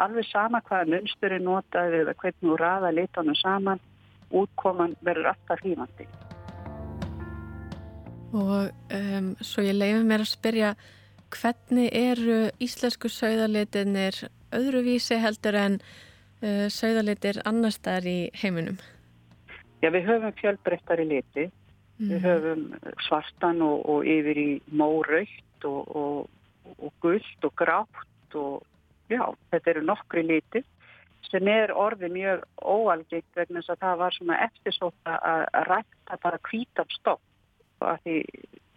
[0.00, 3.82] Alveg sama hvaða munstur er notað eða hvernig þú raða litanum saman,
[4.30, 6.06] útkoman verður alltaf hrífandi.
[8.30, 10.74] Og um, svo ég leiði mér að spyrja
[11.30, 14.16] Hvernig eru íslensku sögðalitinir
[14.54, 18.80] öðruvísi heldur en uh, sögðalitir annar staðar í heiminum?
[19.80, 21.46] Já, við höfum fjölbreyttari liti.
[22.00, 22.10] Mm.
[22.10, 22.64] Við höfum
[23.06, 28.66] svartan og, og yfir í móraugt og, og, og gullt og grátt og
[29.10, 30.62] já, þetta eru nokkri liti
[31.28, 36.40] sem er orðið mjög óalgitt vegna þess að það var svona eftirsóta að rækta bara
[36.48, 37.22] kvítan stopp
[37.80, 38.16] og að því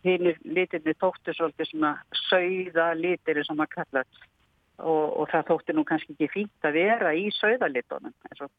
[0.03, 1.93] hinn litinni þóttu svolítið svona
[2.27, 7.13] sögða litir sem að kalla og, og það þóttu nú kannski ekki fínt að vera
[7.15, 8.51] í sögðalitunum eins og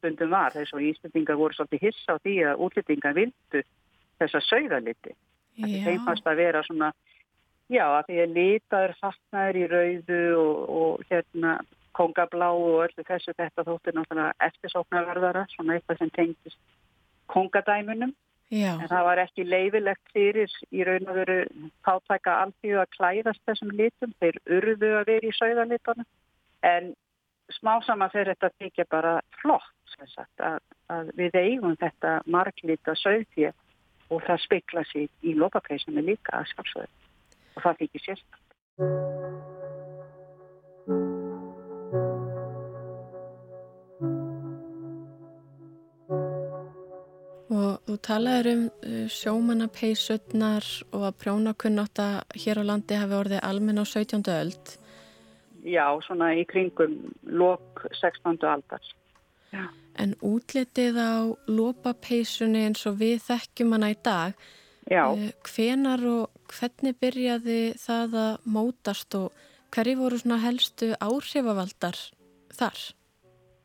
[0.00, 0.52] stundum var.
[0.52, 3.64] Þess að Íslandingar voru svolítið hissa á því að útlendingar vildu
[4.20, 5.16] þessa sögðaliti
[5.60, 6.92] það heimast að vera svona
[7.70, 11.58] já að því að litaður fastnaður í rauðu og, og hérna
[11.96, 16.60] kongablá og öllu þessu þetta þóttu náttúrulega eftirsóknarverðara svona eitthvað sem tengist
[17.30, 18.14] kongadæmunum
[18.50, 18.72] Já.
[18.82, 21.36] En það var ekki leifilegt fyrir í raun og veru
[21.86, 24.14] þáttæka alþjóð að klæðast þessum litum.
[24.18, 26.08] Þeir urðu að vera í sögðalitunum.
[26.66, 26.88] En
[27.54, 30.58] smá saman fyrir þetta tekja bara flott sagt, að,
[30.90, 33.54] að við eigum þetta marglita sögðið
[34.10, 36.99] og það spekla sér í lópapreisunni líka að sjálfsögðu.
[37.60, 38.50] Og það fyrir sérstaklega.
[47.90, 52.04] Þú talaður um uh, sjómanapeisurnar og að prjónakunnáta
[52.38, 54.22] hér á landi hafi orðið almenn á 17.
[54.30, 54.74] öld.
[55.66, 56.94] Já, svona í kringum
[57.26, 58.38] lok 16.
[58.46, 58.86] aldar.
[59.50, 59.64] Já.
[59.98, 64.38] En útlitið á lópapeisunni eins og við þekkjum hana í dag,
[64.86, 69.36] uh, hvenar og hvernig byrjaði það að mótast og
[69.74, 71.98] hverju voru svona helstu áhrifavaldar
[72.56, 72.80] þar?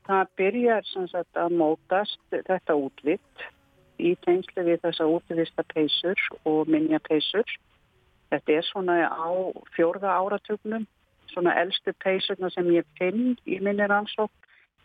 [0.06, 3.46] Það byrjar sagt, að mótast þetta útlitt
[3.98, 7.48] í tengslu við þessa útvista peysur og minja peysur.
[8.30, 9.30] Þetta er svona á
[9.76, 10.86] fjórða áratugnum,
[11.32, 14.32] svona eldstu peysurna sem ég finn í minni rannsók,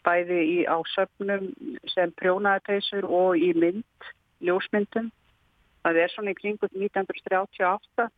[0.07, 1.51] bæði í, á söpnum
[1.93, 4.11] sem prjónaði peysur og í mynd,
[4.41, 5.11] ljósmyndum.
[5.85, 8.09] Það er svona í kringut 1938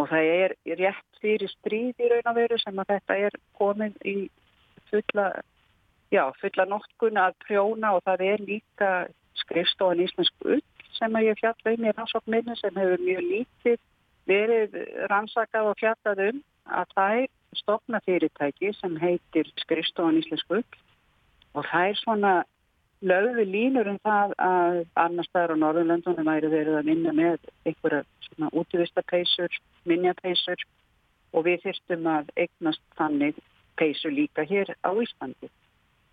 [0.00, 3.96] og það er rétt fyrir stríð í raun og veru sem að þetta er komið
[4.08, 4.16] í
[4.90, 5.26] fulla,
[6.12, 8.92] já, fulla notkun að prjóna og það er líka
[9.40, 10.64] skrifstofan Íslensku ull
[10.98, 13.78] sem að ég fjalla um í rannsóknminni sem hefur mjög lítið
[14.28, 14.76] verið
[15.10, 16.42] rannsakað og fjallað um
[16.80, 20.80] að það er stopna fyrirtæki sem heitir skrifstofan Íslensku ull
[21.56, 22.34] og það er svona
[23.02, 28.02] lögðu línur um það að annar staðar á Norðurlöndunum væri verið að vinna með einhverja
[28.28, 29.58] svona útvistapeisur,
[29.90, 30.62] minjapeisur
[31.32, 33.40] og við þyrstum að eignast þannig
[33.80, 35.50] peisur líka hér á Íslandi.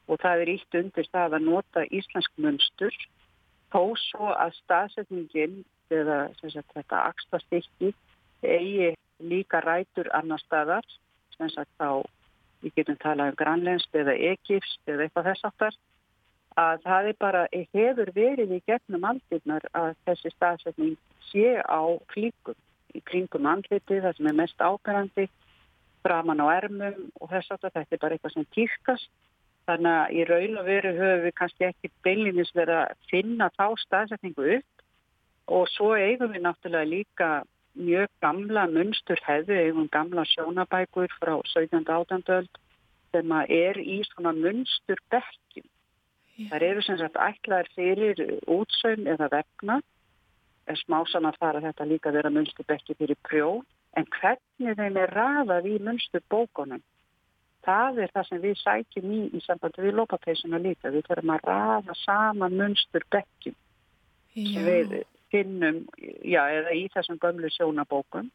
[0.09, 2.95] Og það er ítt undir það að nota íslensk munstur
[3.69, 5.59] þó svo að staðsetningin
[5.93, 7.93] eða sagt, þetta axta stykki
[8.41, 10.85] eigi líka rætur annar staðar
[11.37, 12.01] sem sagt þá
[12.63, 15.77] við getum talað um grannlenskt eða ekifst eða eitthvað þess aftar
[16.57, 17.43] að það er bara,
[17.73, 20.97] hefur verið í gefnum aldirnar að þessi staðsetning
[21.29, 21.81] sé á
[22.13, 22.57] klíkum
[22.95, 25.27] í kringum andliti, það sem er mest ábyrgandi
[26.01, 29.11] framan á ermum og þess aftar þetta er bara eitthvað sem týrkast
[29.69, 33.65] Þannig að í raun og veru höfum við kannski ekki beilinins verið að finna þá
[33.83, 37.27] staðsetningu upp og svo eigum við náttúrulega líka
[37.77, 41.85] mjög gamla munstur hefðu, eigum gamla sjónabækur frá 17.
[41.85, 42.49] átandöld
[43.13, 45.69] sem er í svona munstur bekkjum.
[46.47, 49.79] Það eru sem sagt ætlaðir fyrir útsaun eða vegna,
[50.69, 53.49] en smásan að fara þetta líka vera munstur bekki fyrir prjó,
[53.97, 56.83] en hvernig þeim er rafað í munstur bókunum,
[57.65, 60.93] það er það sem við sækjum í í sambandi við lópapeisuna líka.
[60.93, 63.57] Við þurfum að rafa sama munstur bekkjum
[64.35, 64.93] sem við
[65.33, 65.81] finnum,
[66.23, 68.29] já, eða í þessum gömlu sjónabókum.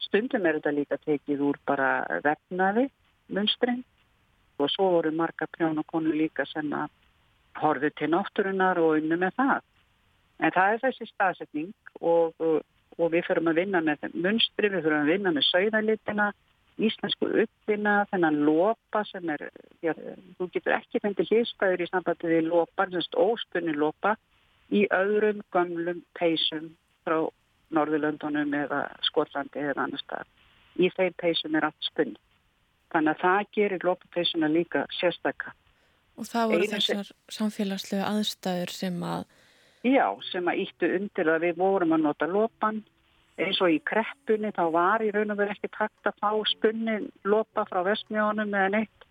[0.00, 1.90] Stundum er þetta líka tekið úr bara
[2.24, 2.88] vefnaði
[3.30, 3.84] munstrin
[4.60, 6.88] og svo voru marga prjónakonu líka sem að
[7.58, 9.64] horfið til náttúrunar og unnu með það.
[10.40, 12.62] En það er þessi staðsetning og, og,
[12.96, 16.30] og við fyrum að vinna með munstri, við fyrum að vinna með sögðalitina,
[16.80, 19.50] íslensku uppvinna, þennan lopa sem er,
[19.84, 19.92] já,
[20.38, 24.14] þú getur ekki fengið hlýspæður í sambandi við lopa, þessast óspunni lopa
[24.72, 26.72] í öðrum gamlum peysum
[27.04, 27.26] frá
[27.70, 30.26] Norðurlöndunum eða Skotlandi eða annar stað.
[30.80, 32.18] Í þeim peysum er allt spunni.
[32.90, 35.52] Þannig að það gerir lopapeysuna líka sérstakka.
[36.20, 37.18] Og það voru þessar sem...
[37.38, 39.26] samfélagslega aðstæður sem að...
[39.88, 42.82] Já, sem að íttu undir að við vorum að nota lopan.
[43.40, 46.98] Eins og í kreppunni þá var í raun og verið ekki takt að fá spunni
[47.24, 49.08] lopa frá vestmjónum eða neitt.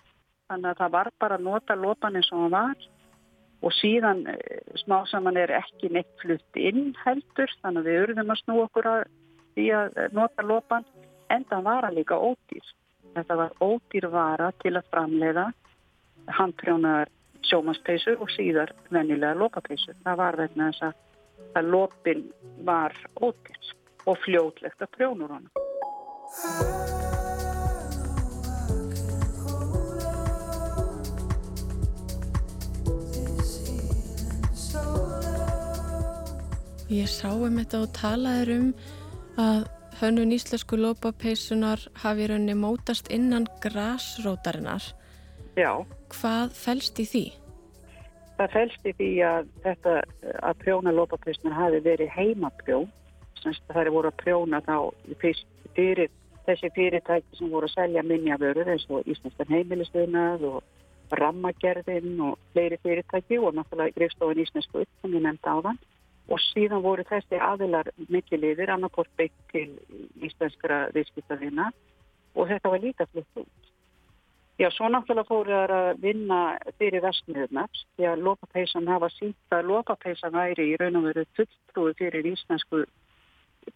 [0.50, 2.88] Þannig að það var bara að nota lopan eins og það var
[3.66, 8.34] og síðan eh, smá saman er ekki neitt flutt inn heldur þannig að við urðum
[8.34, 9.02] að snú okkur að
[9.58, 10.86] því að eh, nota lopan
[11.34, 12.70] en það var að líka ódýr
[13.18, 15.50] þetta var ódýr vara til að framleiða
[16.38, 17.12] handprjónaðar
[17.50, 22.26] sjómanspeisur og síðar vennilega lopapeisur það var vegna þess að, lopin
[22.68, 23.74] var ódýr
[24.06, 25.50] og fljótlegt að prjónur hana
[36.90, 38.70] Ég sá um þetta og talaður um
[39.38, 39.68] að
[40.00, 44.82] hönnun íslensku lópapeisunar hafi raunni mótast innan grásrótarinnar.
[45.60, 45.74] Já.
[46.16, 47.26] Hvað fælst í því?
[48.40, 49.96] Það fælst í því að þetta
[50.48, 52.88] að prjóna lópapeisunar hafi verið heimaprjón.
[53.42, 54.76] Það er voru að prjóna þá
[55.76, 56.10] fyrir
[56.48, 62.80] þessi fyrirtæki sem voru að selja minnjavörur eins og Íslandskan heimilistunað og rammagerðin og fleiri
[62.84, 65.80] fyrirtæki og náttúrulega Greifstofan Íslensku upp sem ég nefndi á þann
[66.30, 69.72] og síðan voru þessi aðilar mikiliðir annarkort beitt til
[70.26, 71.72] íslenskara viðskiptavina
[72.36, 73.69] og þetta var líka flutt út.
[74.60, 76.38] Já, svo náttúrulega fóru það að vinna
[76.82, 81.94] fyrir vestmiðurnar því að lópapeisan hafa sínt að lópapeisan væri í raun og veru fulltrúi
[81.96, 82.82] fyrir íslensku,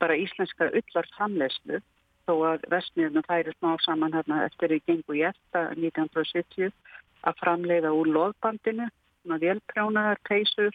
[0.01, 1.79] bara íslenska ullar samlegslu
[2.27, 6.75] þó að vestmiðurnar færi smá saman hérna eftir í gengu í eftir 1970
[7.23, 8.89] að framleiða úr loðbandinu,
[9.23, 10.73] svona velprjónaðar peisur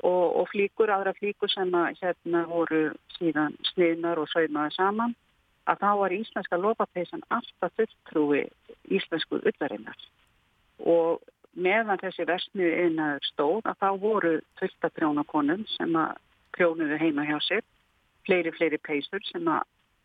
[0.00, 2.86] og, og flíkur, aðra flíkur sem að hérna voru
[3.18, 5.12] síðan sniðnar og saumaði saman
[5.70, 8.42] að þá var íslenska lopapeisan alltaf fulltrúi
[8.90, 10.08] íslensku ullarinnar
[10.94, 11.22] og
[11.54, 16.16] meðan þessi versmiði einaður stóð að þá voru fullta prjónakonum sem að
[16.56, 17.62] prjónuðu heima hjá sér
[18.26, 19.62] fleiri, fleiri peisur sem að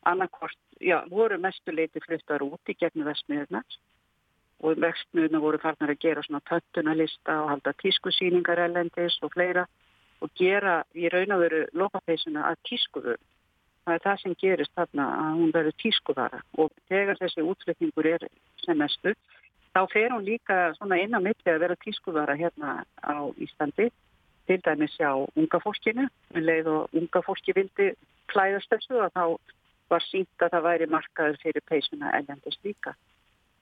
[0.07, 3.77] annarkort, já, voru mestuleiti fluttar út í gegnum versmiðunar
[4.63, 9.67] og versmiðunar voru farnar að gera svona töttunalista og halda tískusýningar elendis og fleira
[10.21, 13.19] og gera í raun og veru lokapeisuna að tískuður.
[13.87, 16.39] Það er það sem gerist þarna að hún verður tískuvara.
[16.59, 18.25] Og þegar þessi útflutningur er
[18.65, 19.13] sem mestu
[19.71, 20.57] þá fer hún líka
[20.97, 23.87] inn á milli að vera tískuvara hérna á Íslandi.
[24.47, 26.09] Til dæmis á unga fólkinu.
[26.35, 27.93] En leið og unga fólki vildi
[28.27, 29.23] klæðast þessu og þá
[29.87, 32.91] var sínt að það væri markaður fyrir peisuna ellendist líka.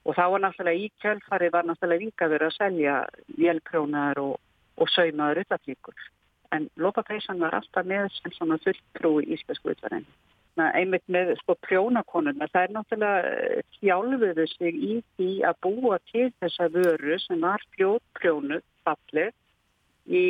[0.09, 2.97] Og þá var náttúrulega í kjölfari var náttúrulega líka verið að selja
[3.37, 4.39] vélprjónar og,
[4.81, 6.09] og saumaður ullaflíkur
[6.55, 10.07] en lópapeisan var alltaf með sem svona fulltrú í íslensku utvarinn.
[10.55, 16.29] Einmitt með sko prjónakonuna, það er náttúrulega hjálfuðu eh, sig í því að búa til
[16.39, 19.33] þessa vöru sem var fljótprjónuð fallið
[20.05, 20.25] í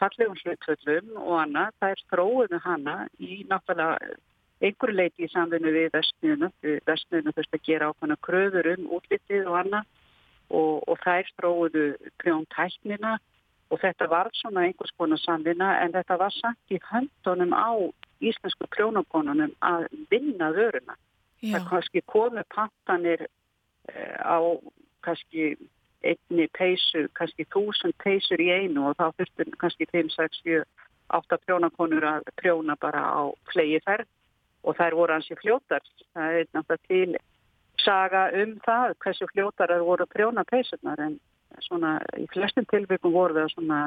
[0.00, 1.76] fallegum hlutvöldum og annað.
[1.78, 4.16] Það er þróuðu hana í náttúrulega
[4.64, 6.50] einhverju leiti í samfunnu við vestnuna.
[6.88, 9.86] Vestnuna þurft að gera ákvæmna kröður um útlitið og annað
[10.50, 11.86] og, og það er þróuðu
[12.22, 13.14] prjóntæknina
[13.72, 17.72] og þetta var svona einhvers konar samvinna en þetta var samt í höndunum á
[18.24, 20.96] íslensku prjónakonunum að vinna vöruna.
[21.40, 21.56] Já.
[21.56, 23.26] Það kannski komu pantanir
[23.92, 24.38] eh, á
[25.04, 25.54] kannski
[26.04, 30.64] einni peysu, kannski þúsund peysur í einu og þá þurftur kannski 5, 6, 7,
[31.16, 34.08] 8 prjónakonur að prjóna bara á flegi ferð
[34.64, 35.84] og þær voru hansi fljótar.
[36.16, 37.16] Það er náttúrulega til
[37.84, 41.18] saga um það hversu fljótar það voru prjóna peysunar en
[41.66, 43.80] svona í flestum tilvíkum voru það svona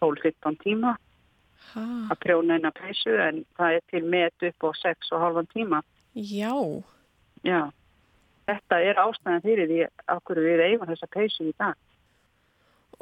[0.00, 0.94] 12-15 tíma
[1.72, 1.86] ha.
[2.12, 5.82] að prjóna eina peysu en það er til met upp á 6,5 tíma
[6.14, 6.54] Já
[7.46, 7.70] Já
[8.48, 9.80] Þetta er ástæðan fyrir því
[10.14, 11.76] okkur við eigum þessa peysu í dag.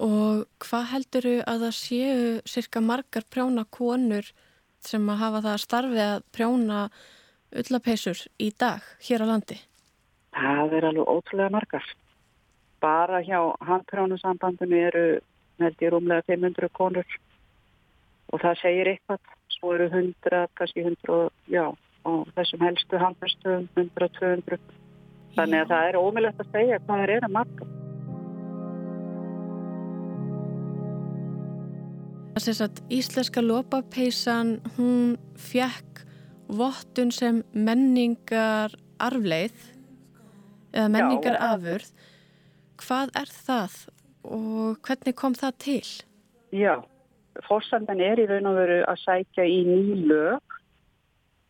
[0.03, 4.27] Og hvað heldur að það séu cirka margar prjóna konur
[4.85, 6.81] sem að hafa það að starfi að prjóna
[7.62, 9.61] ullapeysur í dag hér á landi?
[10.35, 11.87] Það er alveg ótrúlega margar.
[12.81, 15.07] Bara hjá handprjónusambandinu eru
[15.62, 17.07] held ég rúmlega 500 konur
[18.33, 19.33] og það segir eitthvað.
[19.57, 21.64] Svo eru 100, kannski 100, já,
[22.05, 24.59] og þessum helstu handprjónustöðum 100-200.
[25.37, 27.68] Þannig að það er ómilvægt að segja hvað það er að marga.
[32.37, 36.03] Að íslenska lópapeisan, hún fjekk
[36.53, 39.57] vottun sem menningar arfleið
[40.77, 41.89] eða menningar afurð.
[42.83, 43.79] Hvað er það
[44.27, 45.87] og hvernig kom það til?
[46.55, 46.74] Já,
[47.47, 50.59] fórsandan er í raun og veru að sækja í ný lög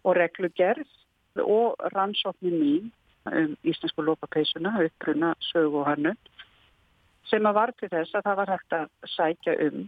[0.06, 2.92] og reglugerð og rannsóknin mín
[3.26, 6.14] um íslensku lópapeisuna, uppbruna, sögu og hannu
[7.26, 9.86] sem að var til þess að það var hægt að sækja um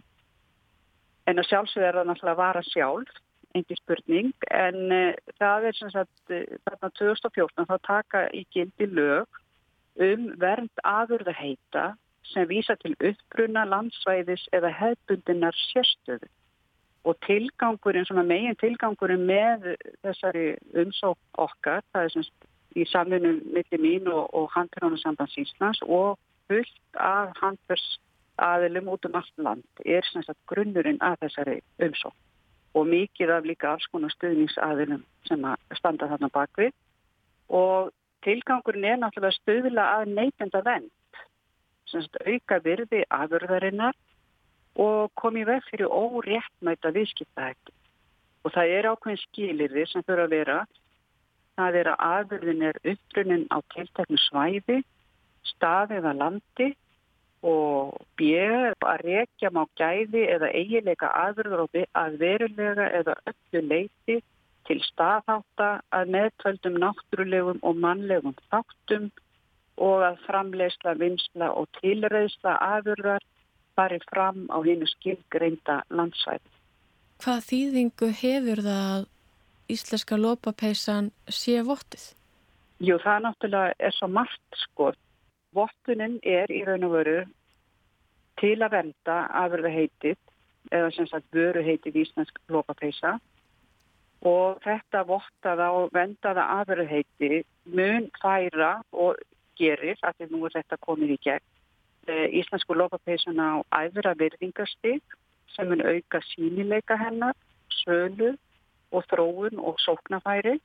[1.29, 3.17] En að sjálfsög er það náttúrulega að vara sjálf,
[3.57, 8.87] engi spurning, en uh, það er sem sagt uh, þarna 2014 þá taka í gildi
[8.89, 9.41] lög
[9.99, 11.93] um vernd aðurðaheita
[12.29, 16.29] sem vísa til uppbruna, landsvæðis eða hefbundinar sérstöðu.
[17.07, 19.71] Og tilgangurinn, svona megin tilgangurinn með
[20.03, 26.19] þessari umsók okkar, það er semst í samfunum millir mín og, og handfélagssambands Íslands og
[26.49, 27.85] fullt af handfers
[28.39, 32.15] aðilum út um allt land er sagt, grunnurinn að þessari umsók
[32.77, 36.75] og mikið af líka alls konar stuðningsaðilum sem að standa þarna bakvið
[37.49, 37.89] og
[38.25, 40.91] tilgangurinn er náttúrulega stuðla að neytenda vend
[41.89, 43.97] sagt, auka virði aðurðarinnar
[44.79, 47.75] og komi veg fyrir óréttmæta viðskiptaðekki
[48.45, 50.59] og það er ákveðin skilirði sem fyrir að vera
[51.59, 54.77] það er að aðurðin er uppbrunnin á tilteknu svæði
[55.55, 56.69] staðið að landi
[57.49, 58.35] og B.
[58.35, 64.19] að rekja má gæði eða eigileika aðverður að verulega eða öllu leiti
[64.69, 69.09] til staðháta að meðtöldum náttúrulegum og mannlegum þáttum
[69.79, 73.25] og að framleysla, vinsla og tilreysla aðverðar
[73.79, 76.55] farið fram á hennu skilgreinda landsvæði.
[77.23, 79.05] Hvað þýðingu hefur það að
[79.73, 82.09] íslenska lópapeisan sé vottið?
[82.79, 84.93] Jú, það náttúrulega er svo margt sko
[85.57, 87.21] Vottunin er í raun og veru
[88.39, 90.17] til að venda afurða heitið
[90.69, 93.15] eða sem sagt vöru heitið íslensk lópapeisa
[94.25, 99.19] og þetta vottaða og vendaða afurða heitið mun færa og
[99.59, 101.45] gerir, að því nú er þetta komið í gegn,
[102.07, 105.01] e, íslensku lópapeisuna á æðra virðingarstig
[105.55, 107.35] sem mun auka sínileika hennar,
[107.83, 108.35] sölu
[108.91, 110.59] og þróun og sóknafæri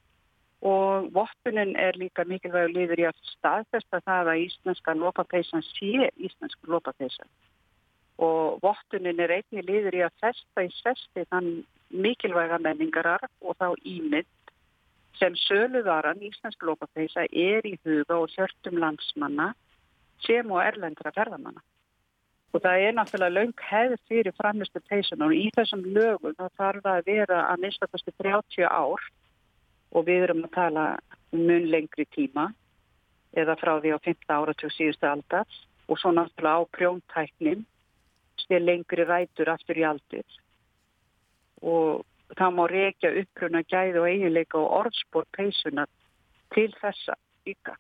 [0.65, 6.71] og voppunin er líka mikilvægur liður í að staðfesta það að íslenska lópapeisan sé íslensku
[6.73, 7.29] lópapeisan
[8.23, 11.51] og voppunin er einni liður í að festa í sesti þann
[11.91, 14.31] mikilvæga menningarar og þá ímynd
[15.19, 19.53] sem söluðaran íslensk lópapeisa er í huga og hjörtum landsmanna
[20.27, 21.63] sem og erlendra ferðamanna.
[22.55, 26.83] Og það er náttúrulega laung hefð fyrir framistu peisun og í þessum lögum þá þarf
[26.87, 29.07] það að vera að minnstakosti 30 ár
[29.95, 30.85] og við erum að tala
[31.35, 32.53] mun lengri tíma
[33.35, 35.59] eða frá því á 15 áratug síðustu aldar
[35.91, 37.65] og svo náttúrulega á prjóntæknin
[38.47, 40.41] sé lengri rætur aftur í aldir
[41.65, 42.05] og
[42.39, 45.87] það má reykja uppruna gæði og eiginleika og orðspór peysuna
[46.55, 47.17] til þessa
[47.49, 47.79] ykkar.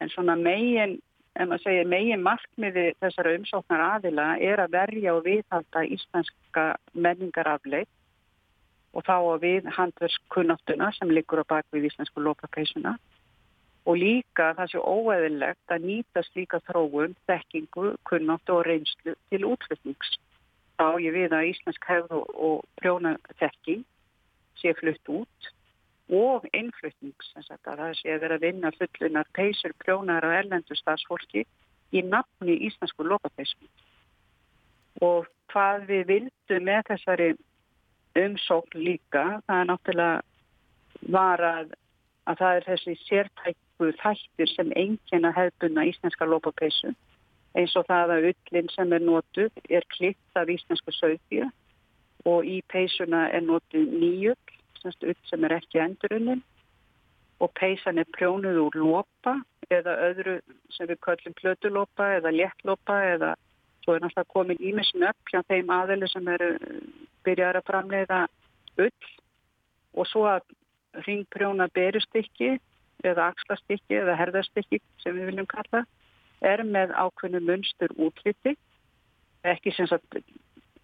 [0.00, 0.98] En svona megin,
[1.34, 7.90] ef maður segir megin markmiði þessara umsóknar aðila er að verja og viðhalda íslenska menningarafleik
[8.94, 12.96] og þá að við handverskunnáttuna sem liggur á bakvið íslensku lópapeisuna
[13.84, 20.14] og líka það sé óeðilegt að nýta slíka þróun, þekkingu, kunnáttu og reynslu til útflutnings.
[20.78, 23.84] Þá ég við að íslensk hefð og prjónaþekking
[24.60, 25.50] sé flutt út
[26.14, 31.44] og innflutnings, það sé að vera að vinna fullunar peisur prjónar og erlendu stafsfólki
[31.94, 33.70] í nafni íslensku lópapeisuna.
[35.04, 37.28] Og hvað við vildum með þessari
[38.14, 39.24] umsókn líka.
[39.46, 40.20] Það er náttúrulega
[41.14, 41.72] var að,
[42.30, 42.96] að það er þessi
[43.74, 46.94] sértæku þættir sem enginn að hefðbunna íslenska lópapeisu
[47.54, 51.50] eins og það að ullin sem er nótu er klipt af íslensku sögfíu
[52.24, 56.42] og í peisuna er nótu nýjöld, semst ull sem er ekki endurunnin.
[57.40, 63.34] Og peisan er prjónuð úr lópa eða öðru sem við kallum plötulópa eða léttlópa eða
[63.84, 66.54] svo er náttúrulega komin ímisnöpp hjá þeim aðeli sem eru
[67.24, 68.26] byrjar að framleiða
[68.78, 69.10] ull.
[69.94, 70.46] Og svo að
[71.06, 72.56] ringprjóna berustykki
[73.10, 75.84] eða axlastykki eða herðastykki sem við viljum kalla
[76.44, 78.56] er með ákveðnu munstur útliti.
[79.44, 80.18] Ekki sem sagt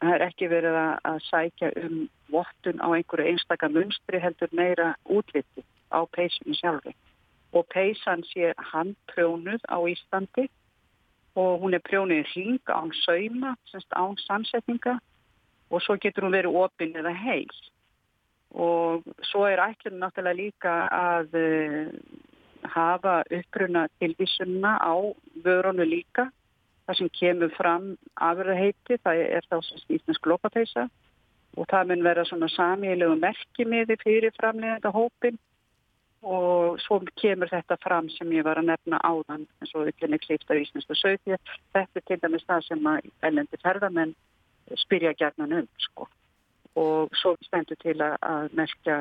[0.01, 2.01] það er ekki verið að sækja um
[2.33, 6.95] vottun á einhverju einstaka munstri heldur meira útliti á peysunni sjálfi
[7.53, 10.47] og peysan sé handprjónuð á Íslandi
[11.41, 14.99] og hún er prjónuð hring án sauma, semst án samsetninga
[15.71, 17.51] og svo getur hún verið opinn eða heil
[18.51, 21.93] og svo er ætlunum náttúrulega líka að uh,
[22.65, 24.95] hafa uppruna tilvísunna á
[25.45, 26.31] vörunu líka.
[26.87, 29.59] Það sem kemur fram afræðheiti, það er þá
[29.95, 30.89] íslensk lópapeisa
[31.57, 35.39] og það mun vera svona samílegu merkimiði fyrir framlegenda hópin
[36.23, 40.21] og svo kemur þetta fram sem ég var að nefna áðan eins og við kennum
[40.21, 41.39] klíft af íslensku sögði
[41.73, 44.15] þetta er til dæmis það sem að ellendi ferðamenn
[44.85, 46.07] spyrja gerðan um sko.
[46.79, 49.01] Og svo stendur til að, að merkja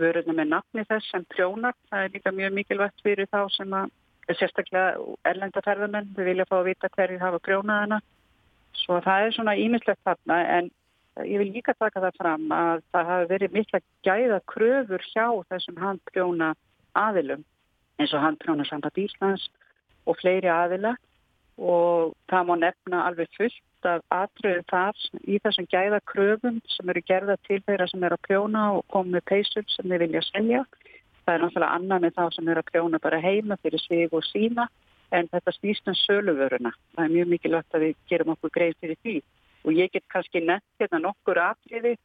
[0.00, 1.76] vöruna með nafni þess sem prjónar.
[1.90, 3.90] Það er líka mjög mikilvægt fyrir þá sem að
[4.30, 4.94] sérstaklega
[5.26, 7.98] erlendaferðamenn við vilja fá að vita hverju hafa prjónaðana
[8.78, 10.70] svo það er svona ímislegt þarna en
[11.26, 15.80] ég vil líka taka það fram að það hafi verið mikla gæða kröfur hjá þessum
[15.80, 16.52] handprjóna
[16.98, 17.42] aðilum
[18.00, 19.48] eins og handprjóna samband Íslands
[20.08, 20.94] og fleiri aðila.
[21.60, 23.58] Og það má nefna alveg fullt
[23.88, 28.26] af atröðu þar í þessum gæða kröfum sem eru gerða til þeirra sem eru að
[28.28, 30.62] prjóna og koma með peysur sem þeir vilja selja.
[31.24, 34.26] Það er náttúrulega annað með þá sem eru að prjóna bara heima fyrir svig og
[34.28, 34.68] sína
[35.10, 36.72] en þetta snýst um söluvöruna.
[36.96, 39.16] Það er mjög mikilvægt að við gerum okkur greið fyrir því.
[39.66, 41.96] Og ég get kannski nefnt hérna nokkur atriði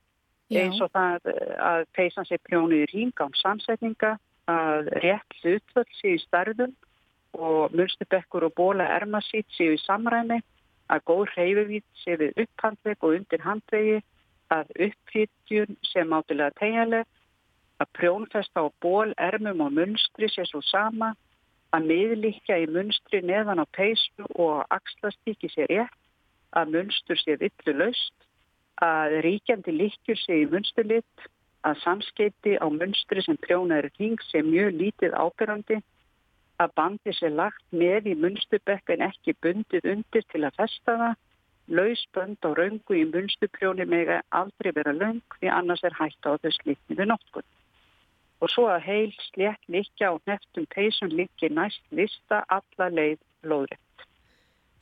[0.53, 4.15] eins og það að peysan sér prjónu í ringa um samsetninga,
[4.45, 6.76] að rétt hlutvöld séu í starðum
[7.34, 10.38] og munstubekkur og bóla ermasít séu í samræmi,
[10.93, 13.99] að góð hreyfuvít séu við upphandveg og undir handvegi,
[14.53, 17.05] að uppfýttjun séu mátilega tegjaleg
[17.81, 21.13] að prjónfesta á ból, ermum og munstri sé svo sama,
[21.75, 25.97] að miðlíkja í munstri neðan á peysu og axlastíki sé rétt,
[26.55, 28.15] að munstur sé villu laust,
[28.83, 31.27] að ríkjandi líkjur sé í munsturlitt,
[31.67, 35.81] að samskeiti á munstri sem prjónaður hring sé mjög lítið ábyrrandi,
[36.62, 41.18] að bandi sé lagt með í munsturbekk en ekki bundið undir til að festa það,
[41.76, 46.51] lausbönd á raungu í munsturprjóni með aldrei vera laung því annars er hægt á þau
[46.53, 47.45] slítni við nokkur
[48.43, 54.06] og svo að heil slétt líkja og neftum peysun líki næst lista alla leið lóðrætt.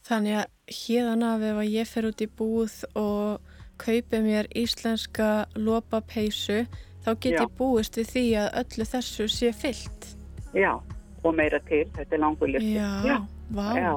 [0.03, 6.01] Þannig að hérðan af ef ég fer út í búð og kaupi mér íslenska lopa
[6.01, 6.65] peysu
[7.05, 10.09] þá get ég búist við því að öllu þessu sé fyllt.
[10.53, 10.75] Já,
[11.23, 12.75] og meira til, þetta er langur listi.
[12.75, 13.17] Já, já,
[13.55, 13.67] vá.
[13.79, 13.93] Já,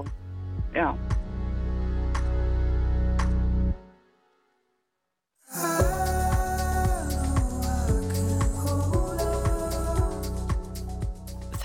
[0.76, 0.90] já.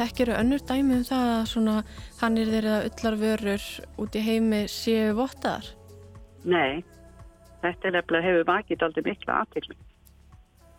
[0.01, 1.75] Þekkiru önnur dæmi um það að svona
[2.21, 3.65] hann er þeirra öllar vörur
[4.01, 5.67] út í heimi séu vottaðar?
[6.41, 6.81] Nei,
[7.61, 9.77] þetta er nefnilega hefur vakið aldrei mikla aðtekli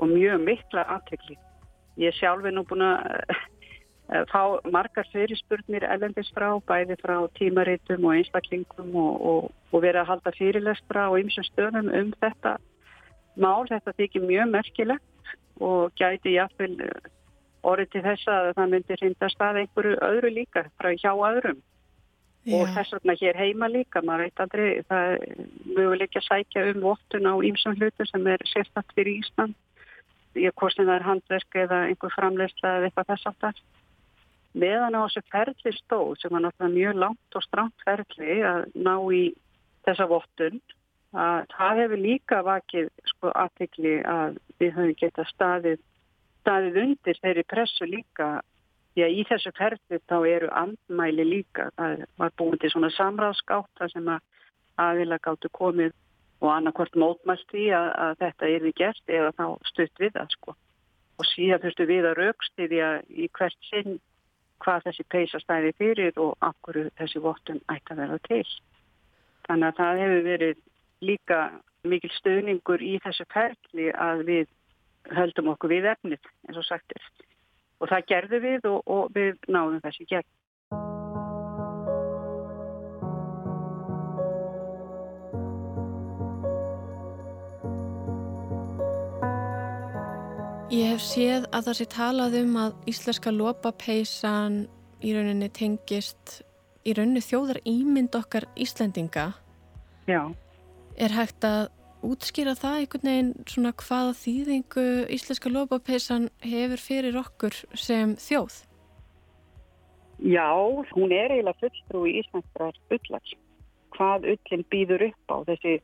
[0.03, 1.37] og mjög mikla aðtekli.
[2.03, 3.30] Ég sjálf er nú búin að
[4.30, 4.42] fá
[4.72, 10.34] margar fyrirspurnir ellendis frá, bæði frá tímaritum og einstaklingum og, og, og verið að halda
[10.36, 12.58] fyrirlestra og ymsum stöðum um þetta
[13.40, 13.64] mál.
[13.70, 16.76] Þetta þykir mjög merkilegt og gæti jáfnvel
[17.62, 21.60] orðið til þess að það myndir hindast að einhverju öðru líka frá hjá öðrum
[22.42, 22.56] Já.
[22.58, 25.12] og þess vegna hér heima líka, maður veit aldrei það
[25.76, 29.54] möguleik ekki að sækja um vottun á ímsum hlutu sem er sérstatt fyrir Ísland
[30.34, 33.62] ég kostin það er handverk eða einhver framleysla eða eitthvað þess aftar
[34.53, 38.94] meðan á þessu ferli stóð sem var náttúrulega mjög langt og stramt ferli að ná
[39.12, 39.24] í
[39.86, 40.61] þessa vottun
[41.12, 45.80] að það hefur líka vakið sko aðtekli að við höfum getað staðið
[46.42, 48.28] staðið undir þeirri pressu líka
[48.92, 51.70] því að í þessu ferði þá eru andmæli líka.
[51.78, 54.24] Það var búin til svona samráðskátt þar sem að
[54.82, 55.94] aðila gáttu komið
[56.42, 60.36] og annarkort mótmælt því að, að þetta er við gert eða þá stutt við það
[60.36, 60.57] sko.
[61.20, 62.68] Og síðan þurftu við að raukst í,
[63.22, 64.00] í hvert sinn
[64.62, 68.44] hvað þessi peisa stæði fyrir og akkur þessi vottun ætti að vera til.
[69.48, 70.60] Þannig að það hefur verið
[71.02, 71.38] líka
[71.82, 74.50] mikil stöðningur í þessu ferli að við
[75.16, 77.08] höldum okkur við efnið eins og sagt er.
[77.82, 80.28] Og það gerðu við og, og við náðum þessi gegn.
[90.72, 94.54] Ég hef séð að það sé talað um að íslenska lopapeisan
[95.04, 96.38] í rauninni tengist
[96.88, 99.26] í rauninni þjóðar ímynd okkar Íslendinga.
[100.08, 100.32] Já.
[100.96, 101.66] Er hægt að
[102.08, 104.86] útskýra það einhvern veginn svona hvaða þýðingu
[105.18, 108.56] íslenska lópapeisan hefur fyrir okkur sem þjóð?
[110.24, 110.48] Já,
[110.96, 113.36] hún er eiginlega fulltrú í Íslandstrar ullar.
[113.92, 115.78] Hvað ullin býður upp á þessi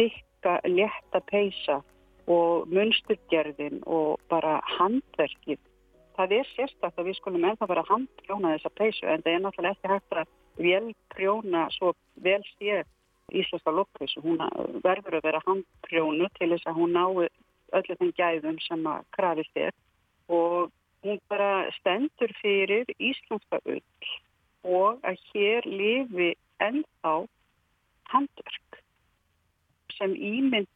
[0.00, 1.82] tikka, létta peisa
[2.30, 5.58] og munsturgerðin og bara handverkið.
[6.16, 9.76] Það er sérstaklega að við skulum ennþá bara handprjóna þessa peisu en það er náttúrulega
[9.76, 12.84] ekki hægt að velprjóna svo vel sér
[13.30, 14.22] íslenska lokkvísu.
[14.24, 14.42] Hún
[14.84, 17.30] verður að vera handprjónu til þess að hún nái
[17.78, 19.72] öllu þeim gæðum sem að krafist er
[20.30, 20.70] og
[21.04, 24.10] hún bara stendur fyrir íslenska ull
[24.66, 27.14] og að hér lifi ennþá
[28.12, 28.80] handverk
[29.96, 30.68] sem ímynd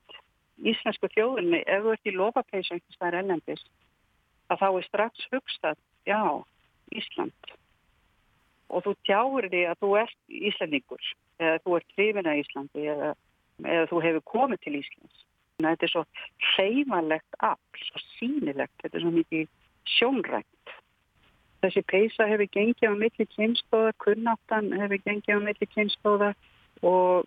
[0.63, 3.65] íslensku þjóðinni ef þú ert í lofapeisu einhvers þar ellendis
[4.53, 6.23] að þá er strax hugstað, já,
[6.95, 7.55] Ísland
[8.75, 10.19] og þú tjáur því að þú ert
[10.51, 13.11] Íslandingur eða þú ert hrifin að Íslandi eða,
[13.65, 15.21] eða þú hefur komið til Íslands.
[15.63, 16.03] Þetta er svo
[16.55, 19.45] hreymalegt afl, svo sínilegt, þetta er svo mikið
[19.95, 20.73] sjónrænt.
[21.65, 26.33] Þessi peisa hefur gengið á milli kynstóða, kunnáttan hefur gengið á milli kynstóða
[26.83, 27.25] og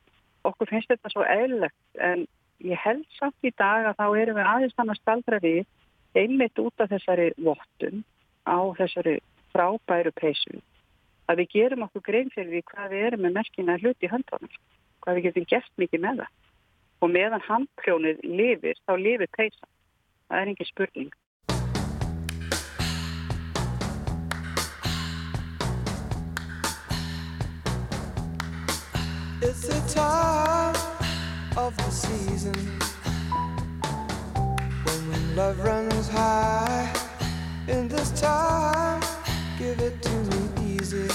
[0.47, 2.27] okkur finnst þetta svo eðlegt en
[2.65, 5.65] ég held samt í dag að þá erum við aðeins þannig að staldra við
[6.17, 8.03] einmitt út af þessari vottun
[8.47, 9.19] á þessari
[9.53, 10.61] frábæru peysu
[11.27, 14.57] að við gerum okkur grein fyrir því hvað við erum með merkina hluti í höndunum,
[15.03, 16.35] hvað við getum gert mikið með það.
[16.97, 19.67] Og meðan handkljónið lifir, þá lifir peysa.
[20.27, 21.13] Það er engin spurning.
[29.39, 30.96] It's the time
[31.57, 32.53] of the season
[35.09, 36.93] when love runs high.
[37.67, 39.01] In this time,
[39.57, 41.09] give it to me easy.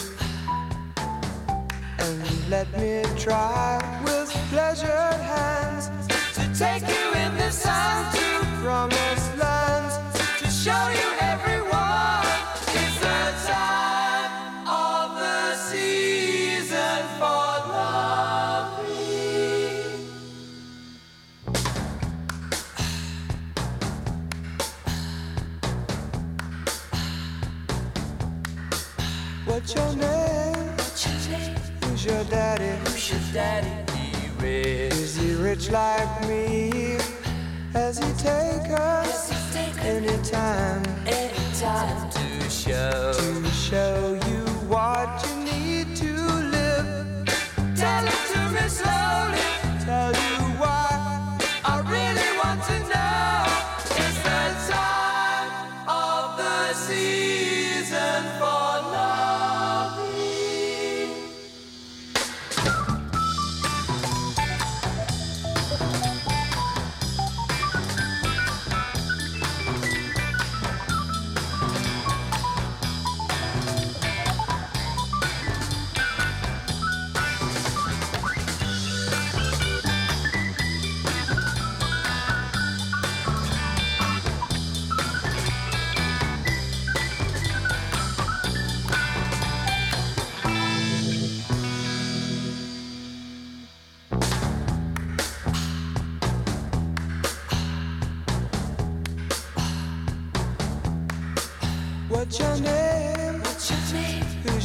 [1.99, 5.91] And let me try with pleasured hands
[6.35, 9.95] to take you in the sun to promised lands
[10.41, 11.02] to show you
[33.33, 33.69] daddy?
[33.93, 34.93] He rich.
[34.93, 36.99] Is he rich like me?
[37.73, 39.33] Has he take us
[39.81, 40.83] any time
[42.11, 46.13] to show to show you what you need to
[46.57, 47.27] live.
[47.75, 49.62] Tell it to me slowly.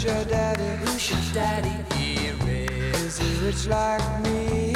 [0.08, 0.86] Your daddy?
[0.86, 1.96] Who's your daddy?
[1.96, 2.96] He rich.
[2.96, 4.74] Is he rich like me?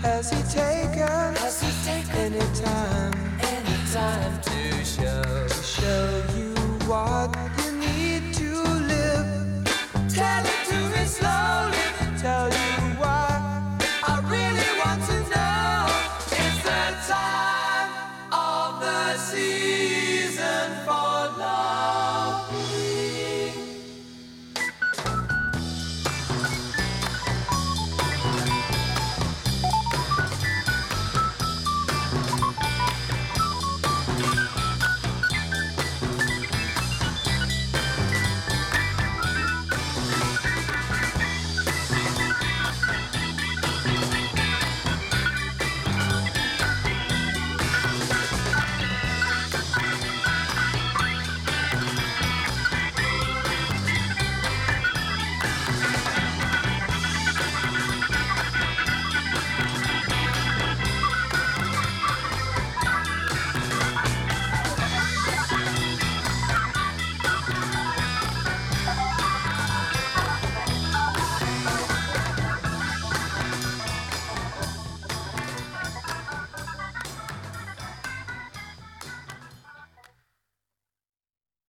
[0.00, 1.36] Has he taken?
[1.42, 2.32] Has he taken?
[2.32, 3.12] Anytime.
[3.40, 4.51] Anytime